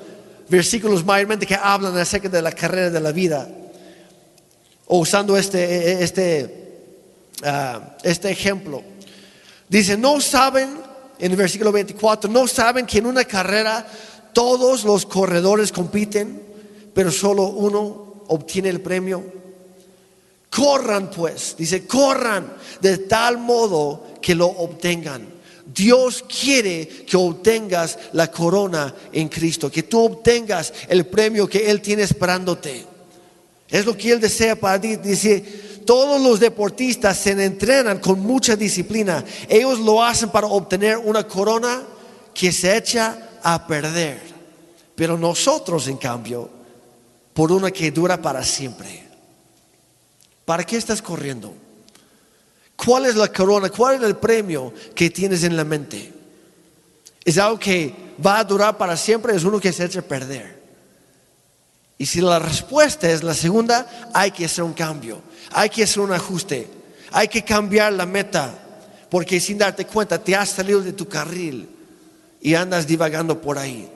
[0.49, 3.47] versículos mayormente que hablan acerca de la carrera de la vida.
[4.87, 6.81] O usando este, este,
[7.45, 8.83] ah, este ejemplo.
[9.69, 10.77] Dice, no saben,
[11.17, 13.87] en el versículo 24, no saben que en una carrera
[14.33, 16.41] todos los corredores compiten,
[16.93, 19.23] pero solo uno obtiene el premio.
[20.49, 25.36] Corran pues, dice, corran de tal modo que lo obtengan.
[25.77, 31.81] Dios quiere que obtengas la corona en Cristo, que tú obtengas el premio que Él
[31.81, 32.83] tiene esperándote.
[33.69, 34.95] Es lo que Él desea para ti.
[34.95, 35.39] Dice,
[35.85, 39.23] todos los deportistas se entrenan con mucha disciplina.
[39.47, 41.83] Ellos lo hacen para obtener una corona
[42.33, 44.19] que se echa a perder.
[44.95, 46.49] Pero nosotros, en cambio,
[47.33, 49.03] por una que dura para siempre.
[50.43, 51.53] ¿Para qué estás corriendo?
[52.77, 53.69] ¿Cuál es la corona?
[53.69, 56.13] ¿Cuál es el premio que tienes en la mente?
[57.25, 57.93] ¿Es algo que
[58.25, 59.35] va a durar para siempre?
[59.35, 60.57] ¿Es uno que se echa a perder?
[61.97, 65.99] Y si la respuesta es la segunda, hay que hacer un cambio, hay que hacer
[65.99, 66.67] un ajuste,
[67.11, 68.53] hay que cambiar la meta,
[69.09, 71.67] porque sin darte cuenta te has salido de tu carril
[72.39, 73.89] y andas divagando por ahí.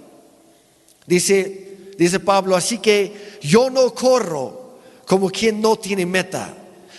[1.06, 6.56] Dice, dice Pablo, así que yo no corro como quien no tiene meta,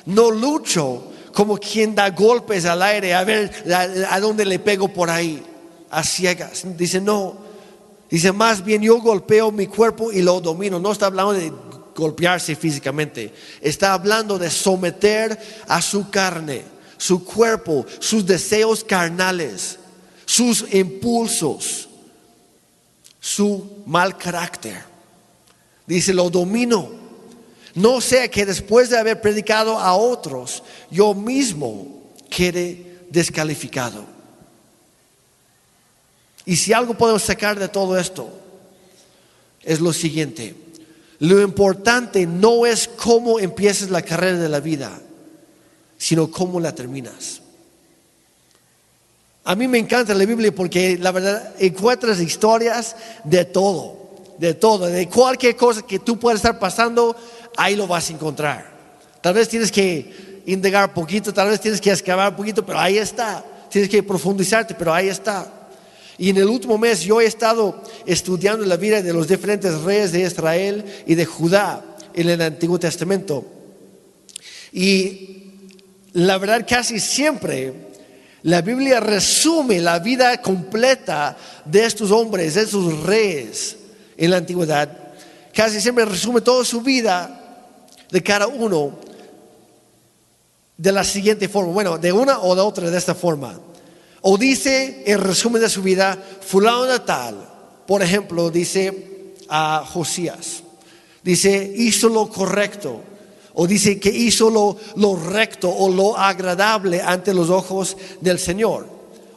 [0.07, 3.51] no lucho como quien da golpes al aire a ver
[4.09, 5.43] a, dónde le pego por ahí,
[5.91, 6.63] a ciegas.
[6.77, 7.37] Dice, no,
[8.11, 10.79] dice más bien yo golpeo mi cuerpo y lo domino.
[10.79, 11.53] No está hablando de
[11.95, 16.65] golpearse físicamente, está hablando de someter a su carne,
[16.97, 19.79] su cuerpo, sus deseos carnales,
[20.25, 21.89] sus impulsos,
[23.21, 24.83] su mal carácter.
[25.87, 27.02] Dice, lo domino.
[27.75, 34.05] No sea que después de haber predicado a otros, yo mismo quede descalificado.
[36.45, 38.29] Y si algo podemos sacar de todo esto,
[39.63, 40.55] es lo siguiente.
[41.21, 45.01] Lo importante no es cómo empiezas la carrera de la vida,
[45.97, 47.41] sino cómo la terminas.
[49.45, 54.87] A mí me encanta la Biblia porque la verdad encuentras historias de todo, de todo,
[54.87, 57.17] de cualquier cosa que tú puedas estar pasando,
[57.57, 58.71] ahí lo vas a encontrar.
[59.21, 62.79] Tal vez tienes que indagar un poquito, tal vez tienes que excavar un poquito, pero
[62.79, 63.45] ahí está.
[63.71, 65.51] Tienes que profundizarte, pero ahí está.
[66.19, 70.13] Y en el último mes yo he estado estudiando la vida de los diferentes reyes
[70.13, 71.85] de Israel y de Judá
[72.15, 73.45] en el Antiguo Testamento.
[74.73, 75.53] Y
[76.13, 77.73] la verdad casi siempre
[78.43, 83.77] la Biblia resume la vida completa de estos hombres, de estos reyes
[84.17, 84.99] en la antigüedad.
[85.55, 87.42] Casi siempre resume toda su vida
[88.13, 88.93] de cada uno
[90.77, 91.73] de la siguiente forma.
[91.73, 93.59] Bueno, de una o de otra de esta forma.
[94.21, 97.49] O dice el resumen de su vida, fulano tal,
[97.87, 100.63] por ejemplo, dice a Josías,
[101.23, 103.01] dice, hizo lo correcto,
[103.55, 108.87] o dice que hizo lo, lo recto o lo agradable ante los ojos del Señor.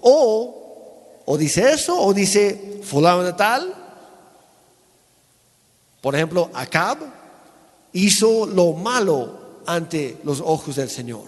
[0.01, 3.73] O, o dice eso, o dice fulano tal,
[6.01, 7.14] por ejemplo, Acab
[7.95, 11.23] hizo lo malo ante los ojos del Señor.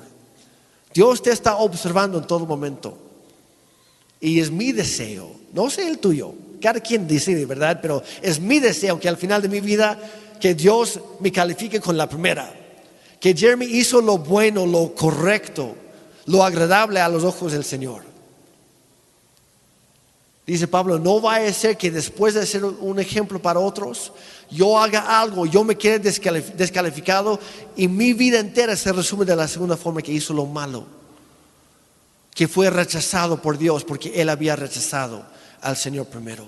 [0.94, 2.98] Dios te está observando en todo momento.
[4.20, 7.80] Y es mi deseo, no sé el tuyo, cada quien decide, ¿verdad?
[7.82, 9.98] Pero es mi deseo que al final de mi vida,
[10.40, 12.52] que Dios me califique con la primera.
[13.20, 15.76] Que Jeremy hizo lo bueno, lo correcto,
[16.26, 18.07] lo agradable a los ojos del Señor.
[20.48, 24.14] Dice Pablo, no vaya a ser que después de ser un ejemplo para otros,
[24.50, 27.38] yo haga algo, yo me quede descalificado
[27.76, 30.86] y mi vida entera se resume de la segunda forma que hizo lo malo,
[32.34, 35.26] que fue rechazado por Dios porque él había rechazado
[35.60, 36.46] al Señor primero.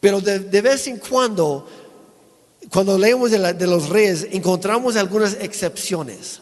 [0.00, 1.68] Pero de, vez en cuando,
[2.72, 6.40] cuando leemos de, los reyes, encontramos algunas excepciones.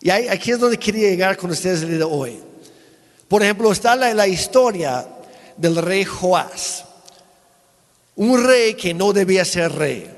[0.00, 2.49] Y ahí, aquí es donde quería llegar con ustedes el día de hoy.
[3.30, 5.06] Por ejemplo, está la, la historia
[5.56, 6.84] del rey Joás.
[8.16, 10.10] Un rey que no debía ser rey.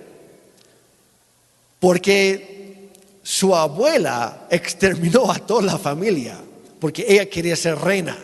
[1.79, 2.91] Porque
[3.23, 6.39] su abuela exterminó a toda la familia
[6.83, 8.19] porque ella quería ser reina.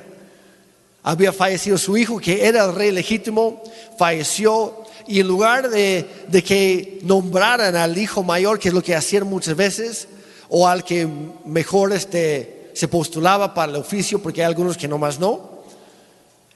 [1.04, 3.62] Había fallecido su hijo, que era el rey legítimo,
[3.96, 8.96] falleció y en lugar de, de que nombraran al hijo mayor, que es lo que
[8.96, 10.08] hacían muchas veces,
[10.48, 11.06] o al que
[11.44, 15.50] mejor este, se postulaba para el oficio, porque hay algunos que nomás no,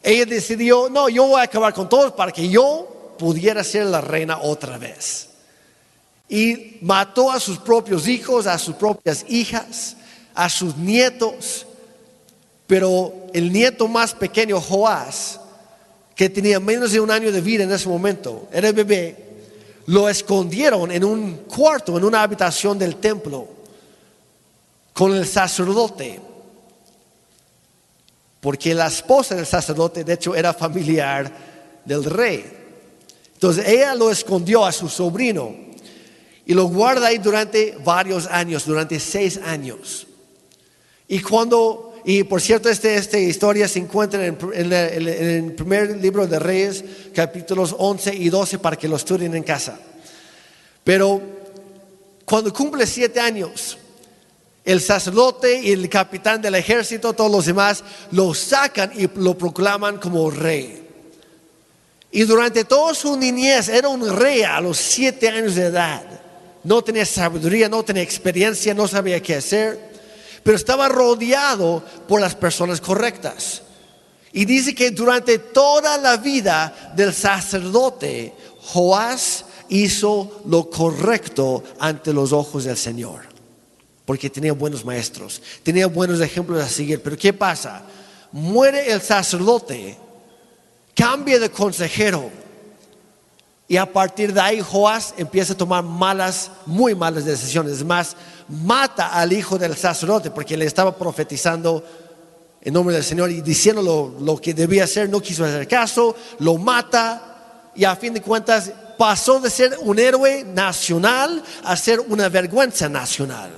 [0.05, 4.01] ella decidió, no, yo voy a acabar con todos para que yo pudiera ser la
[4.01, 5.31] reina otra vez.
[6.29, 9.97] Y mató a sus propios hijos, a sus propias hijas,
[10.33, 11.67] a sus nietos.
[12.69, 15.41] Pero el nieto más pequeño, Joás,
[16.15, 19.17] que tenía menos de un año de vida en ese momento, era bebé,
[19.87, 23.49] lo escondieron en un cuarto, en una habitación del templo,
[24.93, 26.21] con el sacerdote.
[28.41, 31.33] Porque la esposa del sacerdote, de hecho, era familiar
[31.85, 32.45] del rey.
[33.35, 35.55] Entonces ella lo escondió a su sobrino
[36.45, 40.07] y lo guarda ahí durante varios años, durante seis años.
[41.09, 46.27] Y cuando, y por cierto, este, esta historia se encuentra en, en el primer libro
[46.27, 46.85] de Reyes,
[47.15, 49.79] capítulos 11 y 12, para que lo estudien en casa.
[50.83, 51.21] Pero
[52.25, 53.79] cuando cumple siete años,
[54.65, 57.83] el sacerdote y el capitán del ejército, todos los demás,
[58.13, 60.79] lo sacan y lo proclaman como rey.
[62.13, 66.05] Y durante toda su niñez era un rey a los siete años de edad.
[66.63, 69.93] No tenía sabiduría, no tenía experiencia, no sabía qué hacer,
[70.45, 73.63] pero estaba rodeado por las personas correctas.
[74.33, 82.33] Y dice que durante toda la vida del sacerdote, Joás hizo lo correcto ante los
[82.33, 83.32] ojos del Señor
[84.05, 87.03] porque tenía buenos maestros, tenía buenos ejemplos a seguir.
[87.03, 87.83] Pero ¿qué pasa?
[88.33, 89.97] Muere el sacerdote,
[90.95, 92.31] cambia de consejero
[93.69, 97.75] y a partir de ahí Joás empieza a tomar malas, muy malas decisiones.
[97.79, 98.17] Es más,
[98.49, 101.83] mata al hijo del sacerdote porque le estaba profetizando
[102.61, 106.15] en nombre del Señor y diciendo lo, lo que debía hacer, no quiso hacer caso,
[106.39, 112.01] lo mata y a fin de cuentas pasó de ser un héroe nacional a ser
[112.01, 113.51] una vergüenza nacional.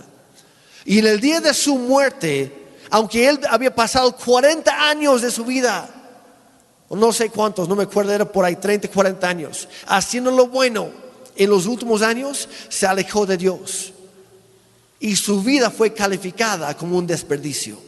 [0.85, 2.53] Y en el día de su muerte,
[2.91, 5.89] aunque él había pasado 40 años de su vida,
[6.91, 10.91] no sé cuántos, no me acuerdo, era por ahí 30, 40 años, haciendo lo bueno,
[11.37, 13.93] en los últimos años se alejó de Dios.
[15.01, 17.79] Y su vida fue calificada como un desperdicio.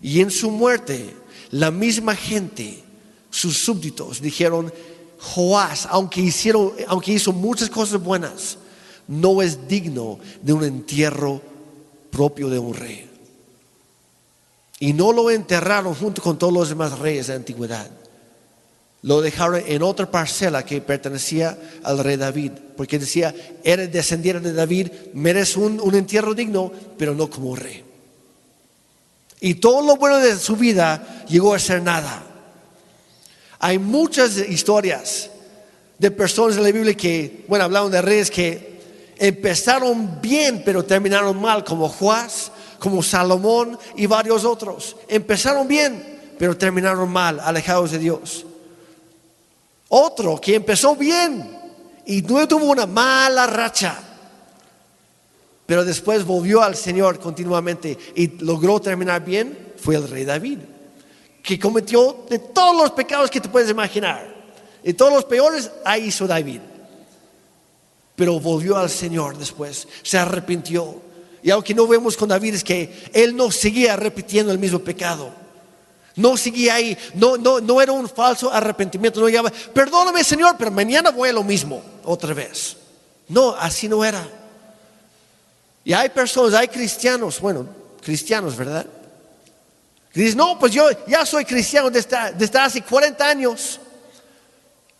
[0.00, 1.16] Y en su muerte,
[1.50, 2.82] la misma gente,
[3.30, 4.72] sus súbditos, dijeron,
[5.18, 8.58] Joás, aunque, hicieron, aunque hizo muchas cosas buenas,
[9.06, 11.40] no es digno de un entierro
[12.12, 13.10] propio de un rey.
[14.78, 17.90] Y no lo enterraron junto con todos los demás reyes de antigüedad.
[19.02, 23.34] Lo dejaron en otra parcela que pertenecía al rey David, porque decía,
[23.64, 27.82] eres descendiente de David, merece un, un entierro digno, pero no como rey.
[29.40, 32.22] Y todo lo bueno de su vida llegó a ser nada.
[33.58, 35.30] Hay muchas historias
[35.98, 38.71] de personas en la Biblia que, bueno, hablaban de reyes que
[39.22, 42.50] empezaron bien pero terminaron mal, como Juás,
[42.80, 44.96] como Salomón y varios otros.
[45.06, 48.44] Empezaron bien pero terminaron mal, alejados de Dios.
[49.88, 51.56] Otro que empezó bien
[52.04, 53.96] y no tuvo una mala racha,
[55.66, 60.58] pero después volvió al Señor continuamente y logró terminar bien, fue el rey David,
[61.44, 64.32] que cometió de todos los pecados que te puedes imaginar.
[64.82, 66.60] Y todos los peores, ahí hizo David
[68.16, 71.00] pero volvió al Señor después, se arrepintió.
[71.42, 75.32] Y aunque no vemos con David es que él no seguía repitiendo el mismo pecado.
[76.14, 80.70] No seguía ahí, no, no, no era un falso arrepentimiento, no llamaba, perdóname Señor, pero
[80.70, 82.76] mañana voy a lo mismo, otra vez.
[83.28, 84.28] No, así no era.
[85.84, 87.66] Y hay personas, hay cristianos, bueno,
[88.02, 88.86] cristianos, ¿verdad?
[90.12, 93.80] Que dicen, no, pues yo ya soy cristiano desde, desde hace 40 años.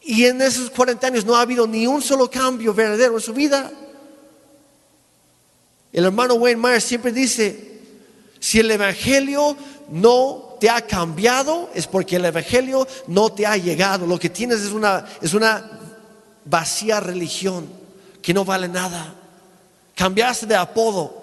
[0.04, 3.32] Y en esos 40 años no ha habido ni un solo cambio verdadero en su
[3.32, 3.70] vida.
[5.92, 7.80] El hermano Wayne Myers siempre dice,
[8.40, 9.56] si el Evangelio
[9.90, 14.06] no te ha cambiado, es porque el Evangelio no te ha llegado.
[14.06, 15.78] Lo que tienes es una, es una
[16.44, 17.68] vacía religión
[18.20, 19.14] que no vale nada.
[19.94, 21.22] Cambiaste de apodo.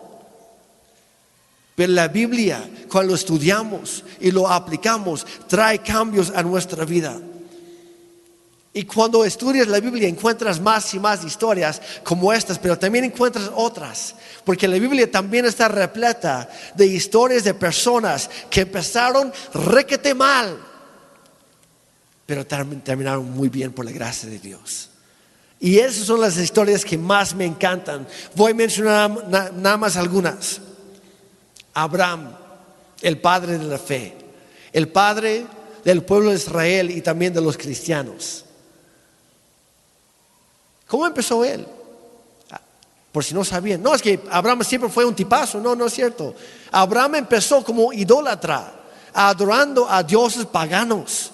[1.76, 7.20] Pero la Biblia, cuando lo estudiamos y lo aplicamos, trae cambios a nuestra vida.
[8.72, 13.50] Y cuando estudias la Biblia encuentras más y más historias como estas, pero también encuentras
[13.56, 14.14] otras,
[14.46, 20.56] porque la Biblia también está repleta de historias de personas que empezaron requete mal,
[22.28, 24.90] pero terminaron muy bien por la gracia de Dios.
[25.60, 28.08] Y esas son las historias que más me encantan.
[28.36, 30.62] Voy a mencionar na- nada más algunas.
[31.74, 32.32] Abraham,
[33.02, 34.16] el padre de la fe,
[34.72, 35.46] el padre
[35.84, 38.46] del pueblo de Israel y también de los cristianos.
[40.90, 41.66] ¿Cómo empezó él?
[43.12, 43.82] Por si no sabían.
[43.82, 45.60] No, es que Abraham siempre fue un tipazo.
[45.60, 46.34] No, no es cierto.
[46.72, 48.74] Abraham empezó como idólatra,
[49.14, 51.32] adorando a dioses paganos.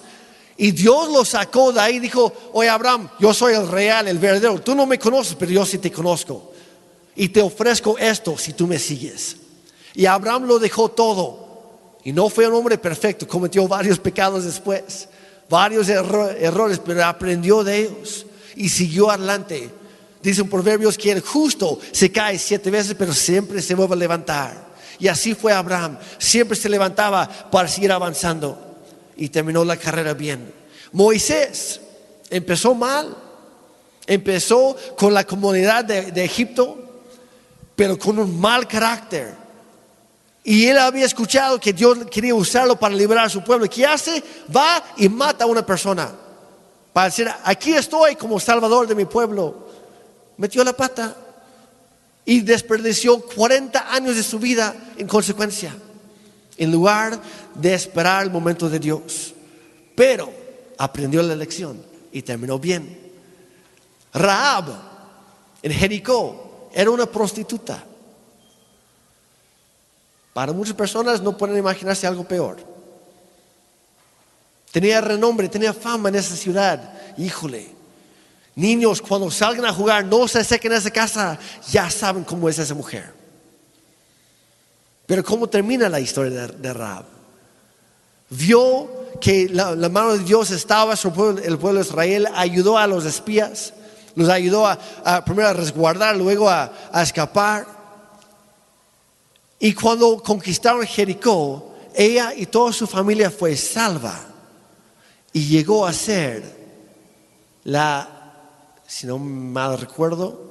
[0.58, 4.18] Y Dios lo sacó de ahí y dijo, oye Abraham, yo soy el real, el
[4.18, 4.60] verdadero.
[4.60, 6.52] Tú no me conoces, pero yo sí te conozco.
[7.14, 9.36] Y te ofrezco esto si tú me sigues.
[9.94, 11.46] Y Abraham lo dejó todo.
[12.04, 15.08] Y no fue un hombre perfecto, cometió varios pecados después,
[15.48, 18.26] varios erro- errores, pero aprendió de ellos
[18.56, 19.70] y siguió adelante.
[20.22, 24.66] Dicen proverbios que el justo se cae siete veces, pero siempre se vuelve a levantar.
[24.98, 28.58] Y así fue Abraham, siempre se levantaba para seguir avanzando
[29.16, 30.52] y terminó la carrera bien.
[30.92, 31.80] Moisés
[32.30, 33.14] empezó mal,
[34.06, 37.02] empezó con la comunidad de, de Egipto,
[37.76, 39.34] pero con un mal carácter.
[40.42, 43.66] Y él había escuchado que Dios quería usarlo para liberar a su pueblo.
[43.66, 44.22] ¿Y qué hace?
[44.54, 46.10] Va y mata a una persona.
[46.96, 49.66] Para decir, aquí estoy como salvador de mi pueblo.
[50.38, 51.14] Metió la pata
[52.24, 55.76] y desperdició 40 años de su vida en consecuencia.
[56.56, 57.20] En lugar
[57.54, 59.34] de esperar el momento de Dios.
[59.94, 60.32] Pero
[60.78, 63.12] aprendió la lección y terminó bien.
[64.14, 64.64] Raab
[65.62, 67.84] en Jericó era una prostituta.
[70.32, 72.75] Para muchas personas no pueden imaginarse algo peor.
[74.76, 76.92] Tenía renombre, tenía fama en esa ciudad.
[77.16, 77.66] Híjole,
[78.56, 81.38] niños cuando salgan a jugar no se acerquen a esa casa,
[81.70, 83.10] ya saben cómo es esa mujer.
[85.06, 87.06] Pero ¿cómo termina la historia de, de Rahab?
[88.28, 93.06] Vio que la, mano de Dios estaba sobre el pueblo, de Israel, ayudó a los
[93.06, 93.72] espías,
[94.14, 96.70] los ayudó a, primero a resguardar, luego a
[97.02, 97.66] escapar.
[99.58, 104.35] Y cuando conquistaron Jericó, ella y toda su familia fue salva
[105.36, 106.42] y llegó a ser
[107.64, 108.32] la,
[108.86, 110.50] si no mal recuerdo,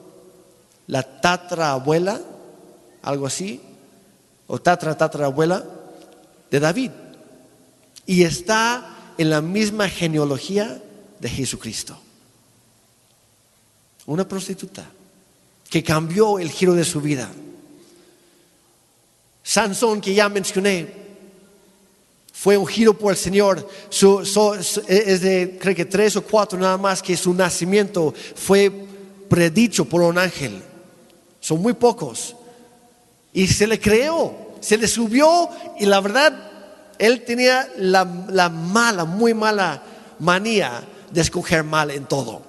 [0.85, 2.21] la tatarabuela,
[3.01, 3.59] algo así,
[4.45, 5.65] o tatra tatarabuela
[6.51, 6.91] de David.
[8.05, 10.79] Y está en la misma genealogía
[11.19, 11.97] de Jesucristo.
[14.05, 14.85] Una prostituta
[15.67, 17.31] que cambió el giro de su vida.
[19.41, 21.04] Sansón, que ya mencioné,
[22.37, 23.65] fue ungido por el Señor.
[23.87, 24.53] Su, su-
[24.87, 28.69] es de, creo que tres o cuatro nada más, que su nacimiento fue
[29.29, 30.61] predicho por un ángel.
[31.39, 32.35] Son muy pocos.
[33.31, 36.51] Y se le creó, se le subió y la verdad,
[36.99, 39.81] él tenía la, la mala, muy mala
[40.19, 42.41] manía de escoger mal en todo.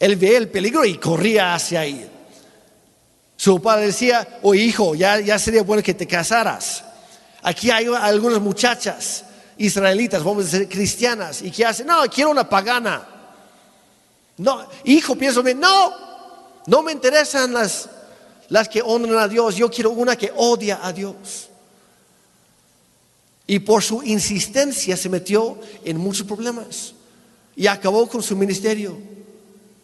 [0.00, 2.08] Él veía el peligro y corría hacia ahí.
[3.36, 6.84] Su padre decía, oh hijo, ya sería bueno que te casaras.
[7.42, 9.24] Aquí hay algunas muchachas
[9.58, 13.06] israelitas, vamos a decir cristianas, y que hacen, no, quiero una pagana.
[14.38, 15.92] No, hijo, pienso no,
[16.66, 17.88] no me interesan las,
[18.48, 21.48] las que honran a Dios, yo quiero una que odia a Dios.
[23.46, 26.94] Y por su insistencia se metió en muchos problemas
[27.56, 28.96] y acabó con su ministerio.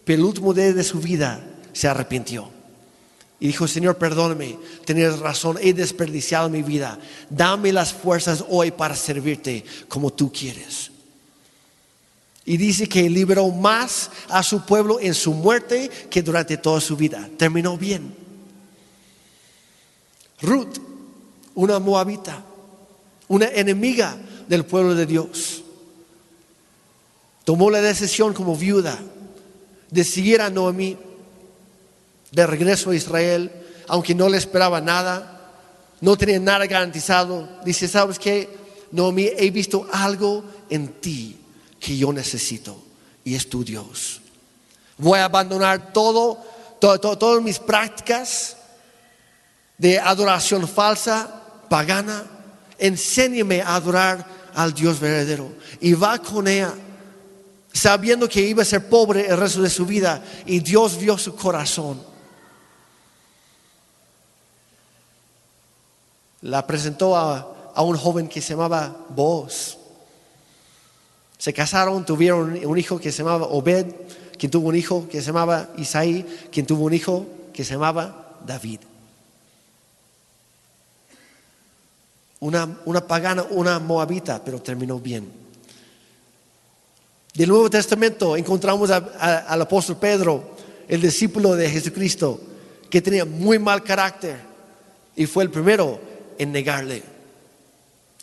[0.05, 2.58] Pero el último día de su vida se arrepintió.
[3.41, 6.99] Y dijo, Señor, perdóname, tenías razón, he desperdiciado mi vida.
[7.31, 10.91] Dame las fuerzas hoy para servirte como tú quieres.
[12.45, 16.97] Y dice que liberó más a su pueblo en su muerte que durante toda su
[16.97, 17.29] vida.
[17.37, 18.15] Terminó bien.
[20.41, 20.79] Ruth,
[21.55, 22.43] una moabita,
[23.29, 24.17] una enemiga
[24.49, 25.63] del pueblo de Dios,
[27.45, 28.99] tomó la decisión como viuda
[29.91, 30.97] de seguir a Noemí
[32.33, 33.51] de regreso a Israel,
[33.89, 35.53] aunque no le esperaba nada,
[36.01, 37.49] no tenía nada garantizado.
[37.65, 38.49] Dice, ¿sabes qué?
[38.93, 41.39] Noemí, he visto algo en ti
[41.81, 42.83] que yo necesito
[43.25, 44.21] y es tu Dios.
[44.97, 46.39] Voy a abandonar todo,
[46.81, 48.57] todo- todas mis prácticas
[49.77, 52.25] de adoración falsa, pagana.
[52.79, 55.53] Enséñame a adorar al Dios verdadero.
[55.81, 56.73] Y va con ella,
[57.73, 60.23] sabiendo que iba a ser pobre el resto de su vida.
[60.47, 62.03] Y Dios vio su corazón.
[66.43, 69.77] La presentó a, a un joven que se llamaba Boaz.
[71.37, 73.87] Se casaron, tuvieron un hijo que se llamaba Obed,
[74.39, 78.37] quien tuvo un hijo que se llamaba Isaí, quien tuvo un hijo que se llamaba
[78.47, 78.81] David.
[82.41, 85.31] Una, una pagana, una moabita, pero terminó bien.
[87.35, 90.57] Del Nuevo Testamento encontramos a- al apóstol Pedro,
[90.89, 92.41] el discípulo de Jesucristo,
[92.89, 94.41] que tenía muy mal carácter
[95.15, 96.01] y fue el primero
[96.39, 97.03] en negarle,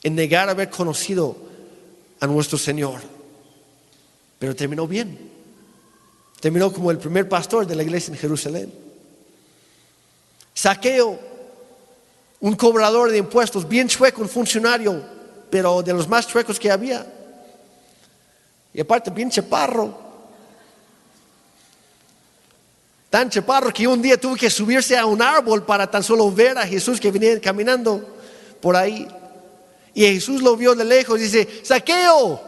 [0.02, 1.36] en negar haber conocido
[2.20, 3.02] a nuestro Señor.
[4.40, 5.32] Pero terminó bien.
[6.40, 8.74] Terminó como el primer pastor de la iglesia en Jerusalén.
[10.54, 11.20] Saqueo,
[12.40, 15.02] un cobrador de impuestos, bien chueco, un funcionario,
[15.50, 17.06] pero de los más chuecos que había.
[18.74, 20.05] Y aparte, bien chaparro.
[23.10, 26.58] Tan chaparro que un día tuvo que subirse a un árbol para tan solo ver
[26.58, 28.16] a Jesús que venía caminando
[28.62, 29.08] por ahí.
[29.94, 32.42] Y Jesús lo vio de lejos y dice, saqueo.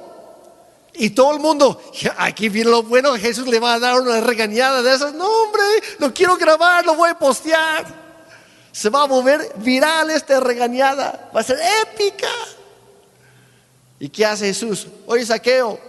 [0.94, 1.80] Y todo el mundo,
[2.18, 5.14] aquí viene lo bueno, Jesús le va a dar una regañada de esas.
[5.14, 5.64] No, hombre,
[6.00, 7.86] lo quiero grabar, lo voy a postear.
[8.72, 11.30] Se va a volver viral esta regañada.
[11.36, 12.28] Va a ser épica.
[14.00, 14.88] ¿Y qué hace Jesús?
[15.06, 15.80] Oye, saqueo,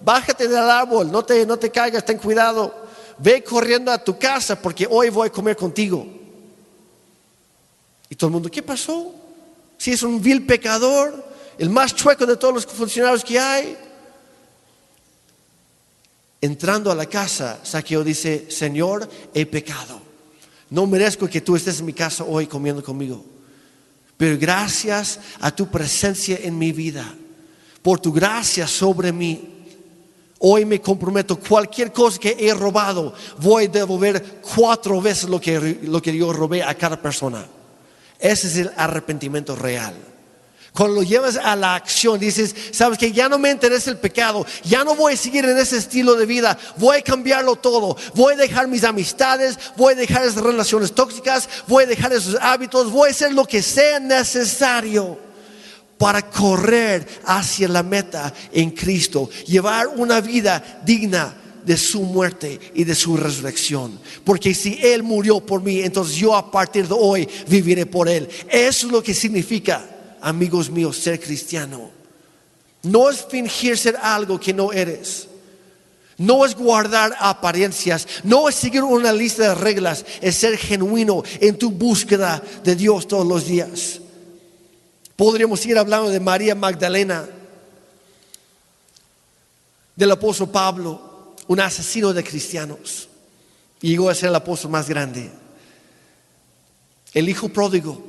[0.00, 2.74] bájate del árbol, no te, no te caigas, ten cuidado.
[3.22, 6.06] Ve corriendo a tu casa porque hoy voy a comer contigo.
[8.08, 9.14] Y todo el mundo, ¿qué pasó?
[9.76, 11.24] Si es un vil pecador,
[11.58, 13.76] el más chueco de todos los funcionarios que hay.
[16.40, 20.00] Entrando a la casa, Saqueo dice, Señor, he pecado.
[20.70, 23.24] No merezco que tú estés en mi casa hoy comiendo conmigo.
[24.16, 27.14] Pero gracias a tu presencia en mi vida,
[27.82, 29.59] por tu gracia sobre mí,
[30.42, 35.78] Hoy me comprometo, cualquier cosa que he robado, voy a devolver cuatro veces lo que,
[35.82, 37.46] lo que yo robé a cada persona.
[38.18, 39.94] Ese es el arrepentimiento real.
[40.72, 44.46] Cuando lo llevas a la acción, dices, sabes que ya no me interesa el pecado,
[44.64, 48.32] ya no voy a seguir en ese estilo de vida, voy a cambiarlo todo, voy
[48.32, 52.90] a dejar mis amistades, voy a dejar esas relaciones tóxicas, voy a dejar esos hábitos,
[52.90, 55.29] voy a hacer lo que sea necesario
[56.00, 62.84] para correr hacia la meta en Cristo, llevar una vida digna de su muerte y
[62.84, 64.00] de su resurrección.
[64.24, 68.26] Porque si Él murió por mí, entonces yo a partir de hoy viviré por Él.
[68.48, 69.86] Eso es lo que significa,
[70.22, 71.90] amigos míos, ser cristiano.
[72.82, 75.28] No es fingir ser algo que no eres.
[76.16, 81.58] No es guardar apariencias, no es seguir una lista de reglas, es ser genuino en
[81.58, 84.00] tu búsqueda de Dios todos los días.
[85.20, 87.28] Podríamos ir hablando de María Magdalena,
[89.94, 93.06] del apóstol Pablo, un asesino de cristianos.
[93.82, 95.30] Y llegó a ser el apóstol más grande.
[97.12, 98.02] El hijo pródigo,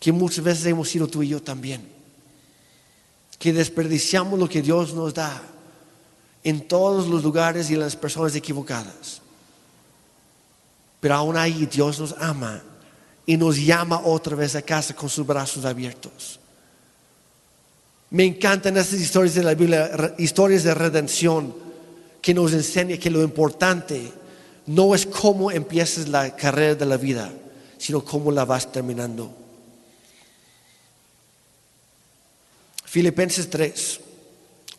[0.00, 1.86] que muchas veces hemos sido tú y yo también.
[3.38, 5.42] Que desperdiciamos lo que Dios nos da
[6.42, 9.20] en todos los lugares y en las personas equivocadas.
[11.00, 12.62] Pero aún ahí Dios nos ama
[13.30, 16.40] y nos llama otra vez a casa con sus brazos abiertos.
[18.10, 21.54] Me encantan estas historias de la Biblia, historias de redención,
[22.20, 24.10] que nos enseñan que lo importante
[24.66, 27.30] no es cómo empiezas la carrera de la vida,
[27.78, 29.32] sino cómo la vas terminando.
[32.84, 34.00] Filipenses 3,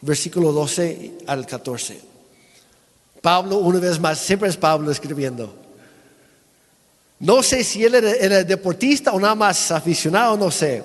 [0.01, 2.01] versículo 12 al 14.
[3.21, 5.60] Pablo, una vez más, siempre es Pablo escribiendo.
[7.21, 10.83] No sé si él era, deportista o nada más aficionado, no sé.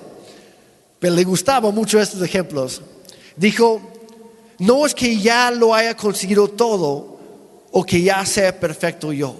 [0.99, 2.79] Pero le gustaban mucho estos ejemplos.
[3.35, 3.81] Dijo,
[4.59, 7.17] no es que ya lo haya conseguido todo
[7.71, 9.35] o que ya sea perfecto yo.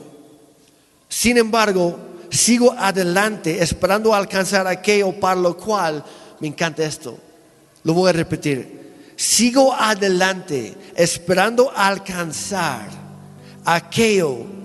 [1.08, 2.00] Sin embargo,
[2.32, 6.04] sigo adelante esperando alcanzar aquello para lo cual
[6.40, 7.16] me encanta esto.
[7.84, 9.14] Lo voy a repetir.
[9.16, 12.90] Sigo adelante esperando alcanzar
[13.64, 14.57] aquello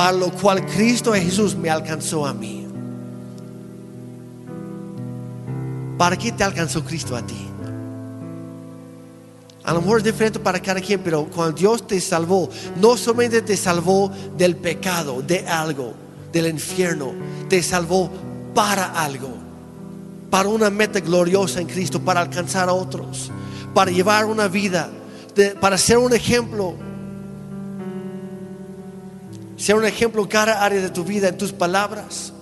[0.00, 2.66] para lo cual Cristo Jesús me alcanzó a mí.
[5.98, 7.46] ¿Para qué te alcanzó Cristo a ti?
[9.62, 12.48] A lo mejor es diferente para cada quien, pero cuando Dios te salvó,
[12.80, 15.92] no solamente te salvó del pecado, de algo,
[16.32, 17.12] del infierno,
[17.50, 18.10] te salvó
[18.54, 19.28] para algo,
[20.30, 23.30] para una meta gloriosa en Cristo, para alcanzar a otros,
[23.74, 24.88] para llevar una vida,
[25.60, 26.88] para ser un ejemplo
[29.60, 32.32] sea un ejemplo en cada área de tu vida, en tus palabras,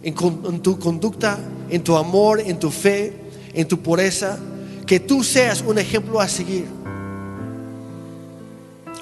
[0.00, 0.14] en,
[0.62, 1.36] tu conducta,
[1.68, 3.12] en tu amor, en tu fe,
[3.52, 4.38] en tu pureza.
[4.86, 6.66] Que tú seas un ejemplo a seguir.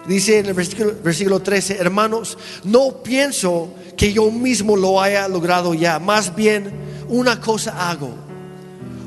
[0.08, 5.74] Dice en el versículo, versículo 13, hermanos, no pienso que yo mismo lo haya logrado
[5.74, 5.98] ya.
[5.98, 6.72] Más bien,
[7.08, 8.14] una cosa hago,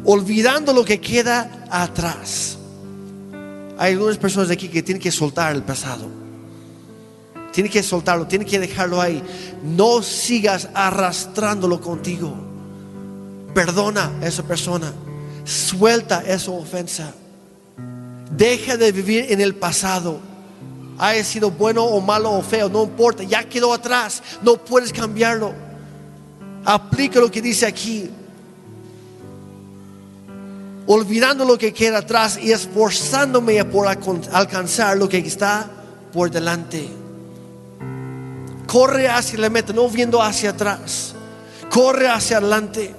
[0.04, 2.60] olvidando lo que queda atrás.
[3.80, 6.19] Hay algunas personas aquí que tienen que soltar el pasado.
[7.52, 9.24] Tiene que soltarlo, tiene que dejarlo ahí.
[9.64, 12.34] No sigas arrastrándolo contigo.
[13.54, 14.94] Perdona a esa persona.
[15.44, 17.14] Suelta esa ofensa.
[18.32, 20.20] Deja de vivir en el pasado.
[20.98, 25.54] haya sido bueno o malo o feo, no importa, ya quedó atrás, no puedes cambiarlo.
[26.66, 28.10] Aplica lo que dice aquí.
[30.86, 35.70] Olvidando lo que queda atrás y esforzándome por alcanzar lo que está
[36.12, 36.90] por delante.
[38.70, 41.16] Corre hacia la meta, no viendo hacia atrás.
[41.72, 42.94] Corre hacia adelante.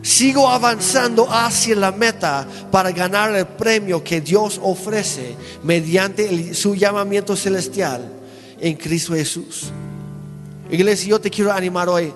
[0.00, 7.36] Sigo avanzando hacia la meta para ganar el premio que Dios ofrece mediante su llamamiento
[7.36, 8.10] celestial
[8.58, 9.70] en Cristo Jesús.
[10.70, 12.14] Iglesia, yo te quiero animar hoy.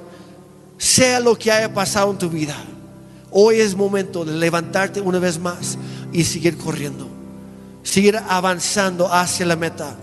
[0.79, 2.57] Sea lo que haya pasado en tu vida,
[3.31, 5.77] hoy es momento de levantarte una vez más
[6.11, 7.07] y seguir corriendo.
[7.83, 9.95] Seguir avanzando hacia la meta.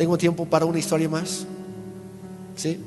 [0.00, 1.44] ¿Tengo tiempo para una historia más?
[2.56, 2.80] ¿Sí?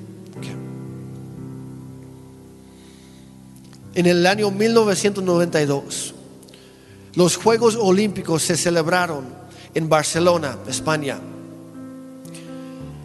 [3.93, 6.16] En el año 1992,
[7.14, 9.26] los Juegos Olímpicos se celebraron
[9.76, 11.20] en Barcelona, España.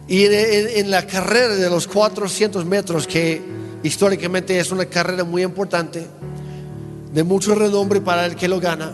[0.07, 3.39] Y en, la carrera de los 400 metros, que
[3.83, 6.03] históricamente es una carrera muy importante,
[7.13, 8.91] de mucho renombre para el que lo gana,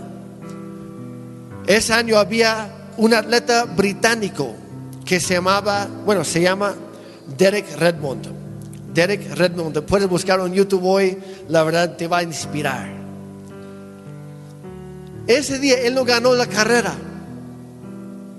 [1.68, 4.65] ese año había un atleta británico
[5.06, 6.74] que se llamaba, bueno, se llama
[7.38, 8.28] Derek Redmond.
[8.94, 12.90] Derek Redmond, puedes buscarlo en YouTube hoy, la verdad te va a inspirar.
[15.28, 16.96] Ese día él no ganó la carrera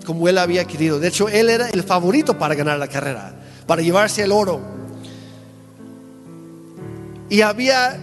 [0.06, 0.98] como él había querido.
[1.00, 3.34] De hecho, él era el favorito para ganar la carrera,
[3.66, 4.60] para llevarse el oro.
[7.28, 7.98] Y había,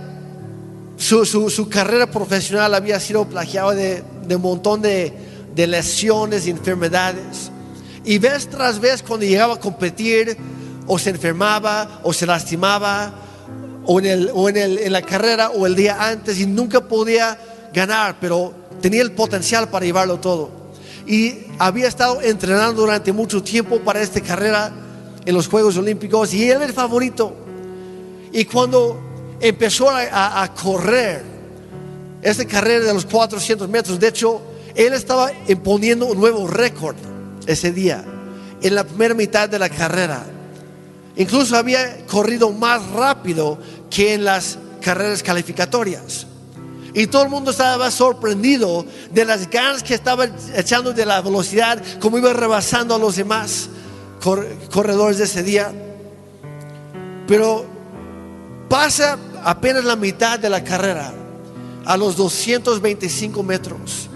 [0.97, 5.13] su, carrera profesional había sido plagiado de, un montón de,
[5.55, 7.52] de lesiones y enfermedades.
[8.05, 10.37] Y vez tras vez cuando llegaba a competir,
[10.87, 13.13] o se enfermaba, o se lastimaba,
[13.85, 16.81] o, en, el, o en, el, en la carrera, o el día antes, y nunca
[16.81, 17.37] podía
[17.73, 20.51] ganar, pero tenía el potencial para llevarlo todo.
[21.07, 24.71] Y había estado entrenando durante mucho tiempo para esta carrera
[25.25, 27.33] en los Juegos Olímpicos, y él era el favorito.
[28.33, 28.99] Y cuando
[29.39, 31.23] empezó a, a correr
[32.21, 34.41] esta carrera de los 400 metros, de hecho,
[34.75, 36.95] él estaba imponiendo un nuevo récord
[37.47, 38.03] ese día,
[38.61, 40.25] en la primera mitad de la carrera.
[41.15, 46.27] Incluso había corrido más rápido que en las carreras calificatorias.
[46.93, 51.81] Y todo el mundo estaba sorprendido de las ganas que estaba echando de la velocidad,
[51.99, 53.69] como iba rebasando a los demás
[54.71, 55.71] corredores de ese día.
[57.27, 57.65] Pero
[58.69, 61.13] pasa apenas la mitad de la carrera,
[61.85, 64.09] a los 225 metros.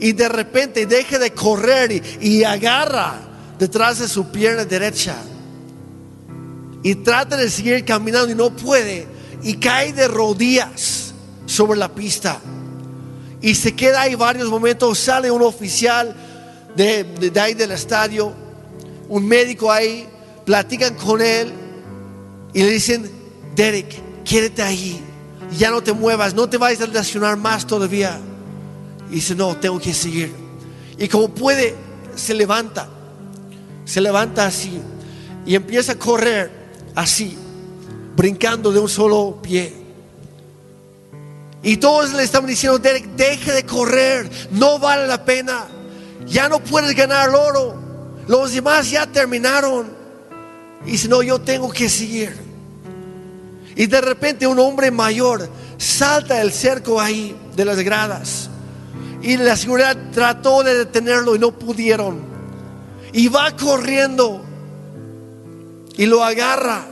[0.00, 3.20] Y de repente deja de correr y, y agarra
[3.58, 5.16] detrás de su pierna derecha.
[6.82, 9.06] Y trata de seguir caminando y no puede.
[9.42, 11.12] Y cae de rodillas
[11.46, 12.40] sobre la pista.
[13.42, 16.14] Y se queda ahí varios momentos, sale un oficial
[16.76, 18.32] de, de, ahí del estadio,
[19.08, 20.06] un médico ahí,
[20.44, 21.52] platican con él
[22.52, 23.10] y le dicen,
[23.56, 25.00] Derek, quédate ahí,
[25.56, 28.20] ya no te muevas, no te vayas a lesionar más todavía.
[29.10, 30.32] Y dice, no, tengo que seguir.
[30.98, 31.74] Y como puede,
[32.14, 32.88] se levanta,
[33.84, 34.80] se levanta así
[35.46, 36.50] y empieza a correr
[36.94, 37.36] así,
[38.16, 39.74] brincando de un solo pie.
[41.62, 45.66] Y todos le estaban diciendo, Derek, deje de correr, no vale la pena,
[46.26, 47.74] ya no puedes ganar el oro,
[48.28, 49.98] los demás ya terminaron.
[50.86, 52.34] Y si no, yo tengo que seguir.
[53.76, 55.48] Y de repente un hombre mayor
[55.78, 58.49] salta el cerco ahí de las gradas.
[59.22, 62.20] Y la seguridad trató de detenerlo y no pudieron.
[63.12, 64.42] Y va corriendo
[65.96, 66.86] y lo agarra.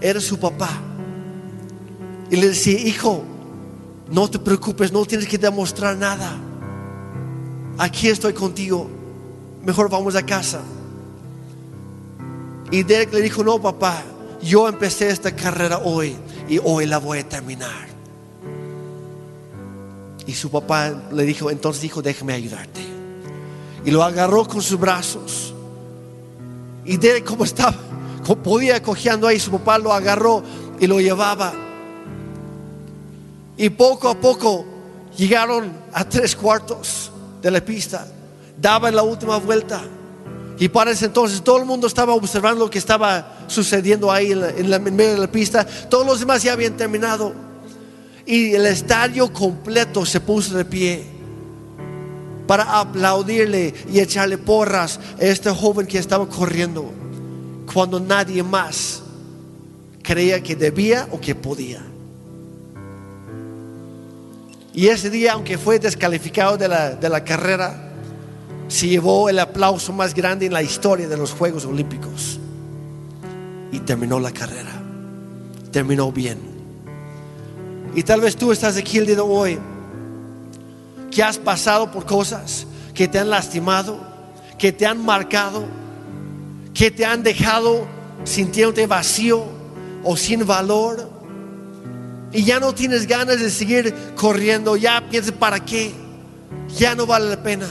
[0.00, 0.70] Era su papá.
[2.30, 3.24] Y le decía, hijo,
[4.10, 6.36] no te preocupes, no tienes que demostrar nada.
[7.78, 8.88] Aquí estoy contigo.
[9.64, 10.60] Mejor vamos a casa.
[12.70, 14.02] Y Derek le dijo, no, papá,
[14.42, 16.14] yo empecé esta carrera hoy
[16.48, 17.97] y hoy la voy a terminar.
[20.28, 22.82] Y su papá le dijo, entonces dijo, déjame ayudarte.
[23.82, 25.54] Y lo agarró con sus brazos.
[26.84, 27.74] Y Derek como estaba
[28.36, 30.42] podía cojeando ahí, su papá lo agarró
[30.78, 31.54] y lo llevaba.
[33.56, 34.66] Y poco a poco
[35.16, 37.10] llegaron a tres cuartos
[37.40, 38.06] de la pista,
[38.60, 39.80] daban la última vuelta.
[40.58, 44.68] Y para ese entonces todo el mundo estaba observando lo que estaba sucediendo ahí en,
[44.68, 45.64] la, medio de la pista.
[45.88, 47.47] Todos los demás ya habían terminado.
[48.28, 51.02] Y el estadio completo se puso de pie
[52.46, 56.92] para aplaudirle y echarle porras a este joven que estaba corriendo
[57.72, 59.02] cuando nadie más
[60.02, 61.82] creía que debía o que podía.
[64.74, 67.92] Y ese día, aunque fue descalificado de la, de la carrera,
[68.68, 72.38] se llevó el aplauso más grande en la historia de los Juegos Olímpicos.
[73.72, 74.82] Y terminó la carrera.
[75.72, 76.57] Terminó bien.
[77.94, 79.58] Y tal vez tú estás aquí el día de hoy,
[81.10, 83.98] que has pasado por cosas que te han lastimado,
[84.58, 85.64] que te han marcado,
[86.74, 87.86] que te han dejado
[88.24, 89.44] sintiéndote vacío
[90.04, 91.10] o sin valor.
[92.32, 95.92] Y ya no tienes ganas de seguir corriendo, ya piensas, ¿para qué?
[96.76, 97.66] Ya no vale la pena.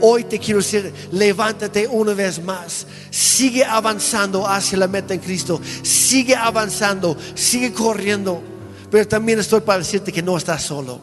[0.00, 2.86] Hoy te quiero decir, levántate una vez más.
[3.10, 5.60] Sigue avanzando hacia la meta en Cristo.
[5.82, 8.42] Sigue avanzando, sigue corriendo.
[8.92, 11.00] Pero también estoy para decirte que no estás solo.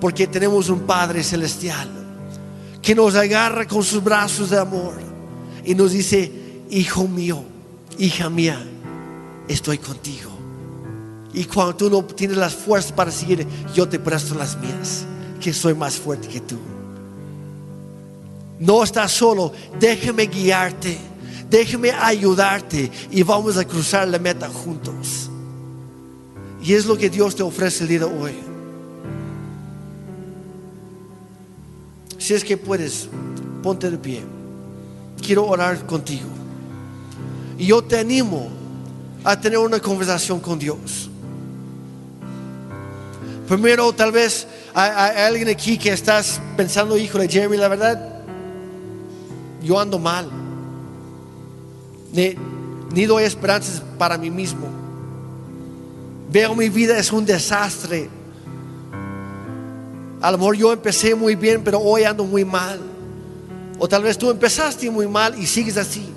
[0.00, 1.90] Porque tenemos un Padre celestial
[2.80, 4.94] que nos agarra con sus brazos de amor
[5.62, 6.32] y nos dice,
[6.70, 7.44] hijo mío,
[7.98, 8.66] hija mía,
[9.46, 10.30] estoy contigo.
[11.34, 15.04] Y cuando tú no tienes las fuerzas para seguir, yo te presto las mías,
[15.38, 16.56] que soy más fuerte que tú.
[18.58, 20.96] No estás solo, déjame guiarte,
[21.50, 25.29] déjame ayudarte y vamos a cruzar la meta juntos.
[26.70, 28.32] Y es lo que Dios te ofrece el día de hoy.
[32.16, 33.08] Si es que puedes,
[33.60, 34.22] ponte de pie.
[35.20, 36.28] Quiero orar contigo.
[37.58, 38.50] Y yo te animo
[39.24, 41.10] a tener una conversación con Dios.
[43.48, 48.22] Primero, tal vez hay, alguien aquí que estás pensando, híjole, Jeremy, la verdad,
[49.60, 50.30] yo ando mal.
[52.12, 52.36] Ni,
[52.94, 54.79] ni doy esperanzas para mí mismo.
[56.30, 58.08] Veo mi vida es un desastre.
[60.20, 62.78] A lo mejor yo empecé muy bien, pero hoy ando muy mal.
[63.78, 66.08] O tal vez tú empezaste muy mal y sigues así.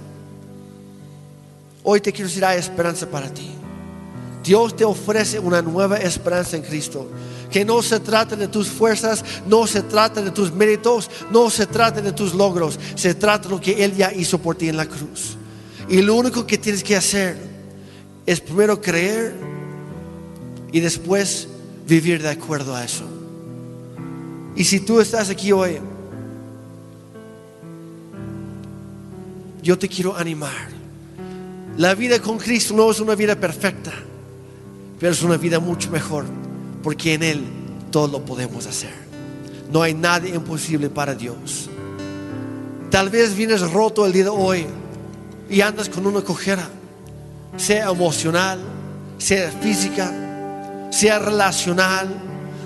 [1.81, 3.49] Hoy te quiero decir, hay esperanza para ti.
[4.43, 7.09] Dios te ofrece una nueva esperanza en Cristo.
[7.49, 11.65] Que no se trata de tus fuerzas, no se trata de tus méritos, no se
[11.65, 12.79] trata de tus logros.
[12.95, 15.37] Se trata de lo que Él ya hizo por ti en la cruz.
[15.89, 17.37] Y lo único que tienes que hacer
[18.25, 19.52] es primero creer
[20.73, 21.47] y después
[21.87, 23.05] vivir de acuerdo a eso.
[24.55, 25.77] Y si tú estás aquí hoy,
[29.61, 30.73] yo te quiero animar.
[31.77, 33.93] La vida con Cristo no es una vida perfecta,
[34.99, 36.25] pero es una vida mucho mejor,
[36.81, 37.43] porque en Él
[37.91, 38.93] todo lo podemos hacer.
[39.71, 41.69] No hay nada imposible para Dios.
[42.89, 44.65] Tal vez vienes roto el día de hoy
[45.49, 46.67] y andas con una cojera,
[47.57, 48.59] sea emocional,
[49.19, 50.22] sea física,
[50.93, 52.07] sea relacional.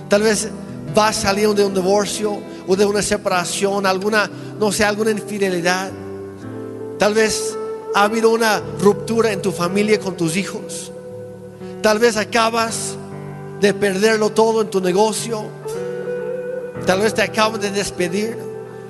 [0.09, 0.49] Tal vez
[0.93, 5.89] vas saliendo de un divorcio o de una separación, alguna, no sé, alguna infidelidad.
[6.99, 7.57] Tal vez
[7.95, 10.91] ha habido una ruptura en tu familia con tus hijos.
[11.81, 12.95] Tal vez acabas
[13.61, 15.45] de perderlo todo en tu negocio.
[16.85, 18.37] Tal vez te acaban de despedir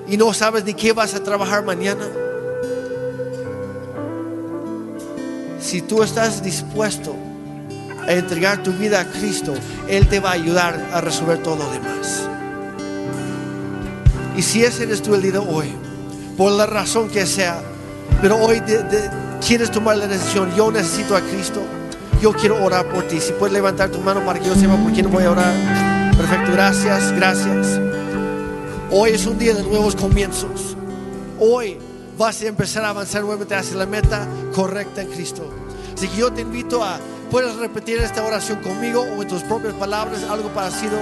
[0.08, 2.08] y no sabes ni qué vas a trabajar mañana.
[5.60, 7.27] Si tú estás dispuesto
[8.08, 9.54] a entregar tu vida a Cristo,
[9.88, 12.28] Él te va a ayudar a resolver todo lo demás.
[14.36, 15.68] Y si ese eres tú el día hoy,
[16.38, 17.60] por la razón que sea,
[18.22, 18.62] pero hoy
[19.46, 21.62] quieres tomar la decisión, yo necesito a Cristo,
[22.22, 23.20] yo quiero orar por ti.
[23.20, 26.12] Si puedes levantar tu mano para que yo sepa por quién voy a orar.
[26.16, 27.80] Perfecto, gracias, gracias.
[28.90, 30.76] Hoy es un día de nuevos comienzos.
[31.40, 31.78] Hoy
[32.18, 35.48] vas a empezar a avanzar nuevamente hacia la meta correcta en Cristo.
[35.96, 37.00] Así que yo te invito a,
[37.32, 40.98] puedes repetir esta oración conmigo o en tus propias palabras, algo parecido.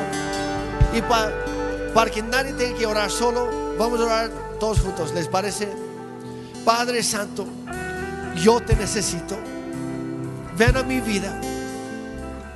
[0.94, 1.32] Y pa-
[1.94, 5.14] para que nadie tenga que orar solo, vamos a orar todos juntos.
[5.14, 5.70] ¿Les parece?
[6.64, 7.46] Padre Santo,
[8.42, 9.36] yo te necesito.
[10.58, 11.40] Ven a mi vida.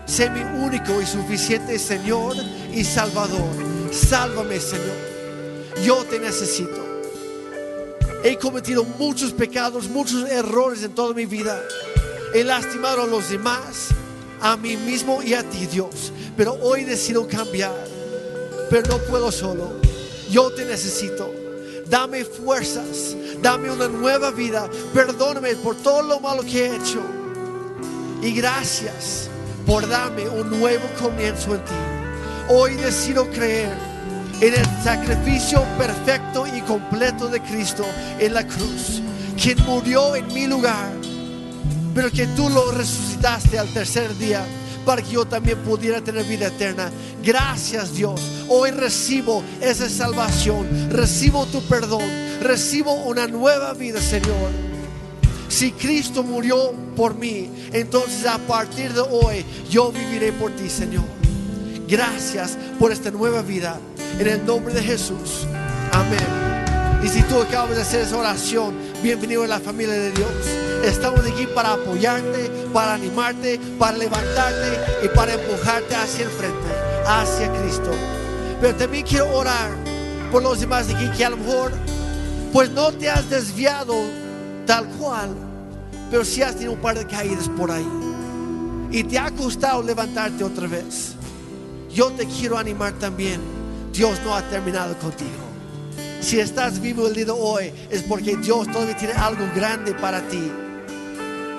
[0.06, 2.36] Sé mi único y suficiente Señor
[2.74, 3.48] y Salvador.
[3.92, 4.96] Sálvame, Señor.
[5.84, 6.88] Yo te necesito.
[8.24, 11.62] He cometido muchos pecados, muchos errores en toda mi vida.
[12.34, 13.90] He lastimado a los demás,
[14.42, 16.14] a mí mismo y a ti, Dios.
[16.38, 17.74] Pero hoy decido cambiar.
[18.70, 19.74] Pero no puedo solo.
[20.30, 21.34] Yo te necesito.
[21.88, 23.16] Dame fuerzas.
[23.42, 24.70] Dame una nueva vida.
[24.94, 27.02] Perdóname por todo lo malo que he hecho.
[28.22, 29.30] Y gracias
[29.66, 31.74] por darme un nuevo comienzo en ti.
[32.50, 33.76] Hoy decido creer
[34.42, 37.86] en el sacrificio perfecto y completo de Cristo
[38.20, 39.02] en la cruz,
[39.42, 40.92] quien murió en mi lugar,
[41.94, 44.46] pero que tú lo resucitaste al tercer día
[44.86, 46.92] para que yo también pudiera tener vida eterna.
[47.24, 48.22] Gracias Dios.
[48.48, 52.04] Hoy recibo esa salvación, recibo tu perdón,
[52.42, 54.50] recibo una nueva vida, Señor.
[55.48, 61.06] Si Cristo murió por mí, entonces a partir de hoy yo viviré por ti, Señor.
[61.88, 63.80] Gracias por esta nueva vida.
[64.20, 65.48] En el nombre de Jesús.
[65.92, 66.50] Amén.
[67.04, 70.32] Y si tú acabas de hacer esa oración, bienvenido a la familia de Dios.
[70.84, 76.68] Estamos aquí para apoyarte, para animarte, para levantarte y para empujarte hacia el frente,
[77.06, 77.92] hacia Cristo.
[78.60, 79.72] Pero también quiero orar
[80.32, 81.72] por los demás de aquí que a lo mejor
[82.52, 83.96] pues no te has desviado
[84.66, 85.30] tal cual,
[86.12, 87.88] pero sí has tenido un par de caídas por ahí.
[88.92, 91.14] Y te ha costado levantarte otra vez.
[91.94, 93.40] Yo te quiero animar también.
[93.94, 95.49] Dios no ha terminado contigo.
[96.22, 100.22] Si estás vivo el día de hoy es porque Dios todavía tiene algo grande para
[100.28, 100.52] ti.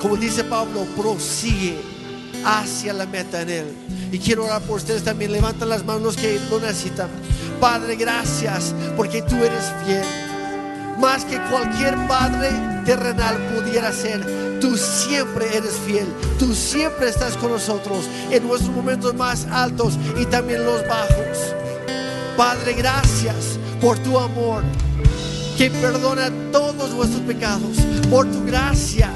[0.01, 1.79] Como dice Pablo, prosigue
[2.45, 3.67] hacia la meta en Él.
[4.13, 5.33] Y quiero orar por ustedes también.
[5.33, 7.09] Levantan las manos que lo necesitan.
[7.59, 10.05] Padre, gracias porque tú eres fiel.
[10.99, 12.51] Más que cualquier padre
[12.85, 14.59] terrenal pudiera ser.
[14.61, 16.07] Tú siempre eres fiel.
[16.39, 21.55] Tú siempre estás con nosotros en nuestros momentos más altos y también los bajos.
[22.37, 24.63] Padre, gracias por tu amor
[25.57, 27.77] que perdona todos nuestros pecados.
[28.09, 29.11] Por tu gracia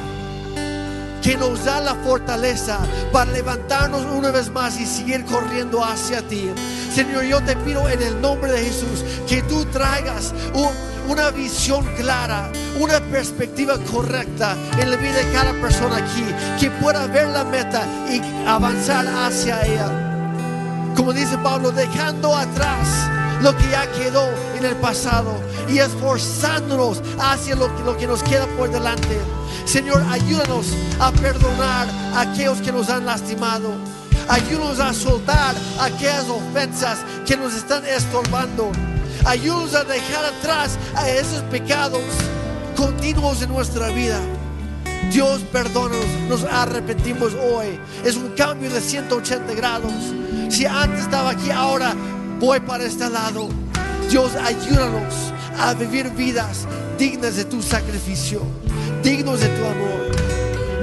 [1.23, 2.79] que nos da la fortaleza
[3.11, 6.51] para levantarnos una vez más y seguir corriendo hacia ti.
[6.95, 10.35] Señor, yo te pido en el nombre de Jesús que tú traigas
[11.09, 16.25] una visión clara, una perspectiva correcta en la vida de cada persona aquí,
[16.61, 20.93] que pueda ver la meta y avanzar hacia ella.
[20.95, 22.89] Como dice Pablo, dejando atrás
[23.43, 28.71] lo que ya quedó en el pasado y esforzándonos hacia lo que, nos queda por
[28.71, 29.19] delante.
[29.67, 30.67] Señor, ayúdanos
[31.01, 33.73] a perdonar a aquellos que nos han lastimado.
[34.29, 38.71] Ayúdanos a soltar aquellas ofensas que nos están estorbando.
[39.25, 42.03] Ayúdanos a dejar atrás a esos pecados
[42.77, 44.21] continuos en nuestra vida.
[45.11, 47.79] Dios, perdónanos, nos arrepentimos hoy.
[48.05, 49.93] Es un cambio de 180 grados.
[50.49, 51.95] Si antes estaba aquí, ahora
[52.45, 53.49] voy para este lado.
[54.11, 56.67] Dios, ayúdanos a vivir vidas
[56.99, 58.43] dignas de tu sacrificio,
[59.03, 60.11] dignos de tu amor.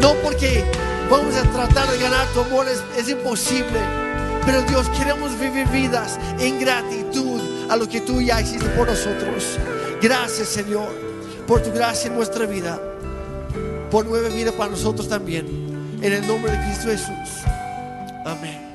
[0.01, 0.63] No porque
[1.09, 2.65] vamos a tratar de ganar tu amor,
[2.97, 3.79] es, imposible.
[4.45, 7.39] Pero Dios, queremos vivir vidas en gratitud
[7.69, 9.59] a lo que tú ya hiciste por nosotros.
[10.01, 10.89] Gracias, Señor,
[11.45, 12.81] por tu gracia en nuestra vida,
[13.91, 15.45] por nueva vida para nosotros también.
[16.01, 17.45] En el nombre de Cristo Jesús.
[18.25, 18.70] Amén.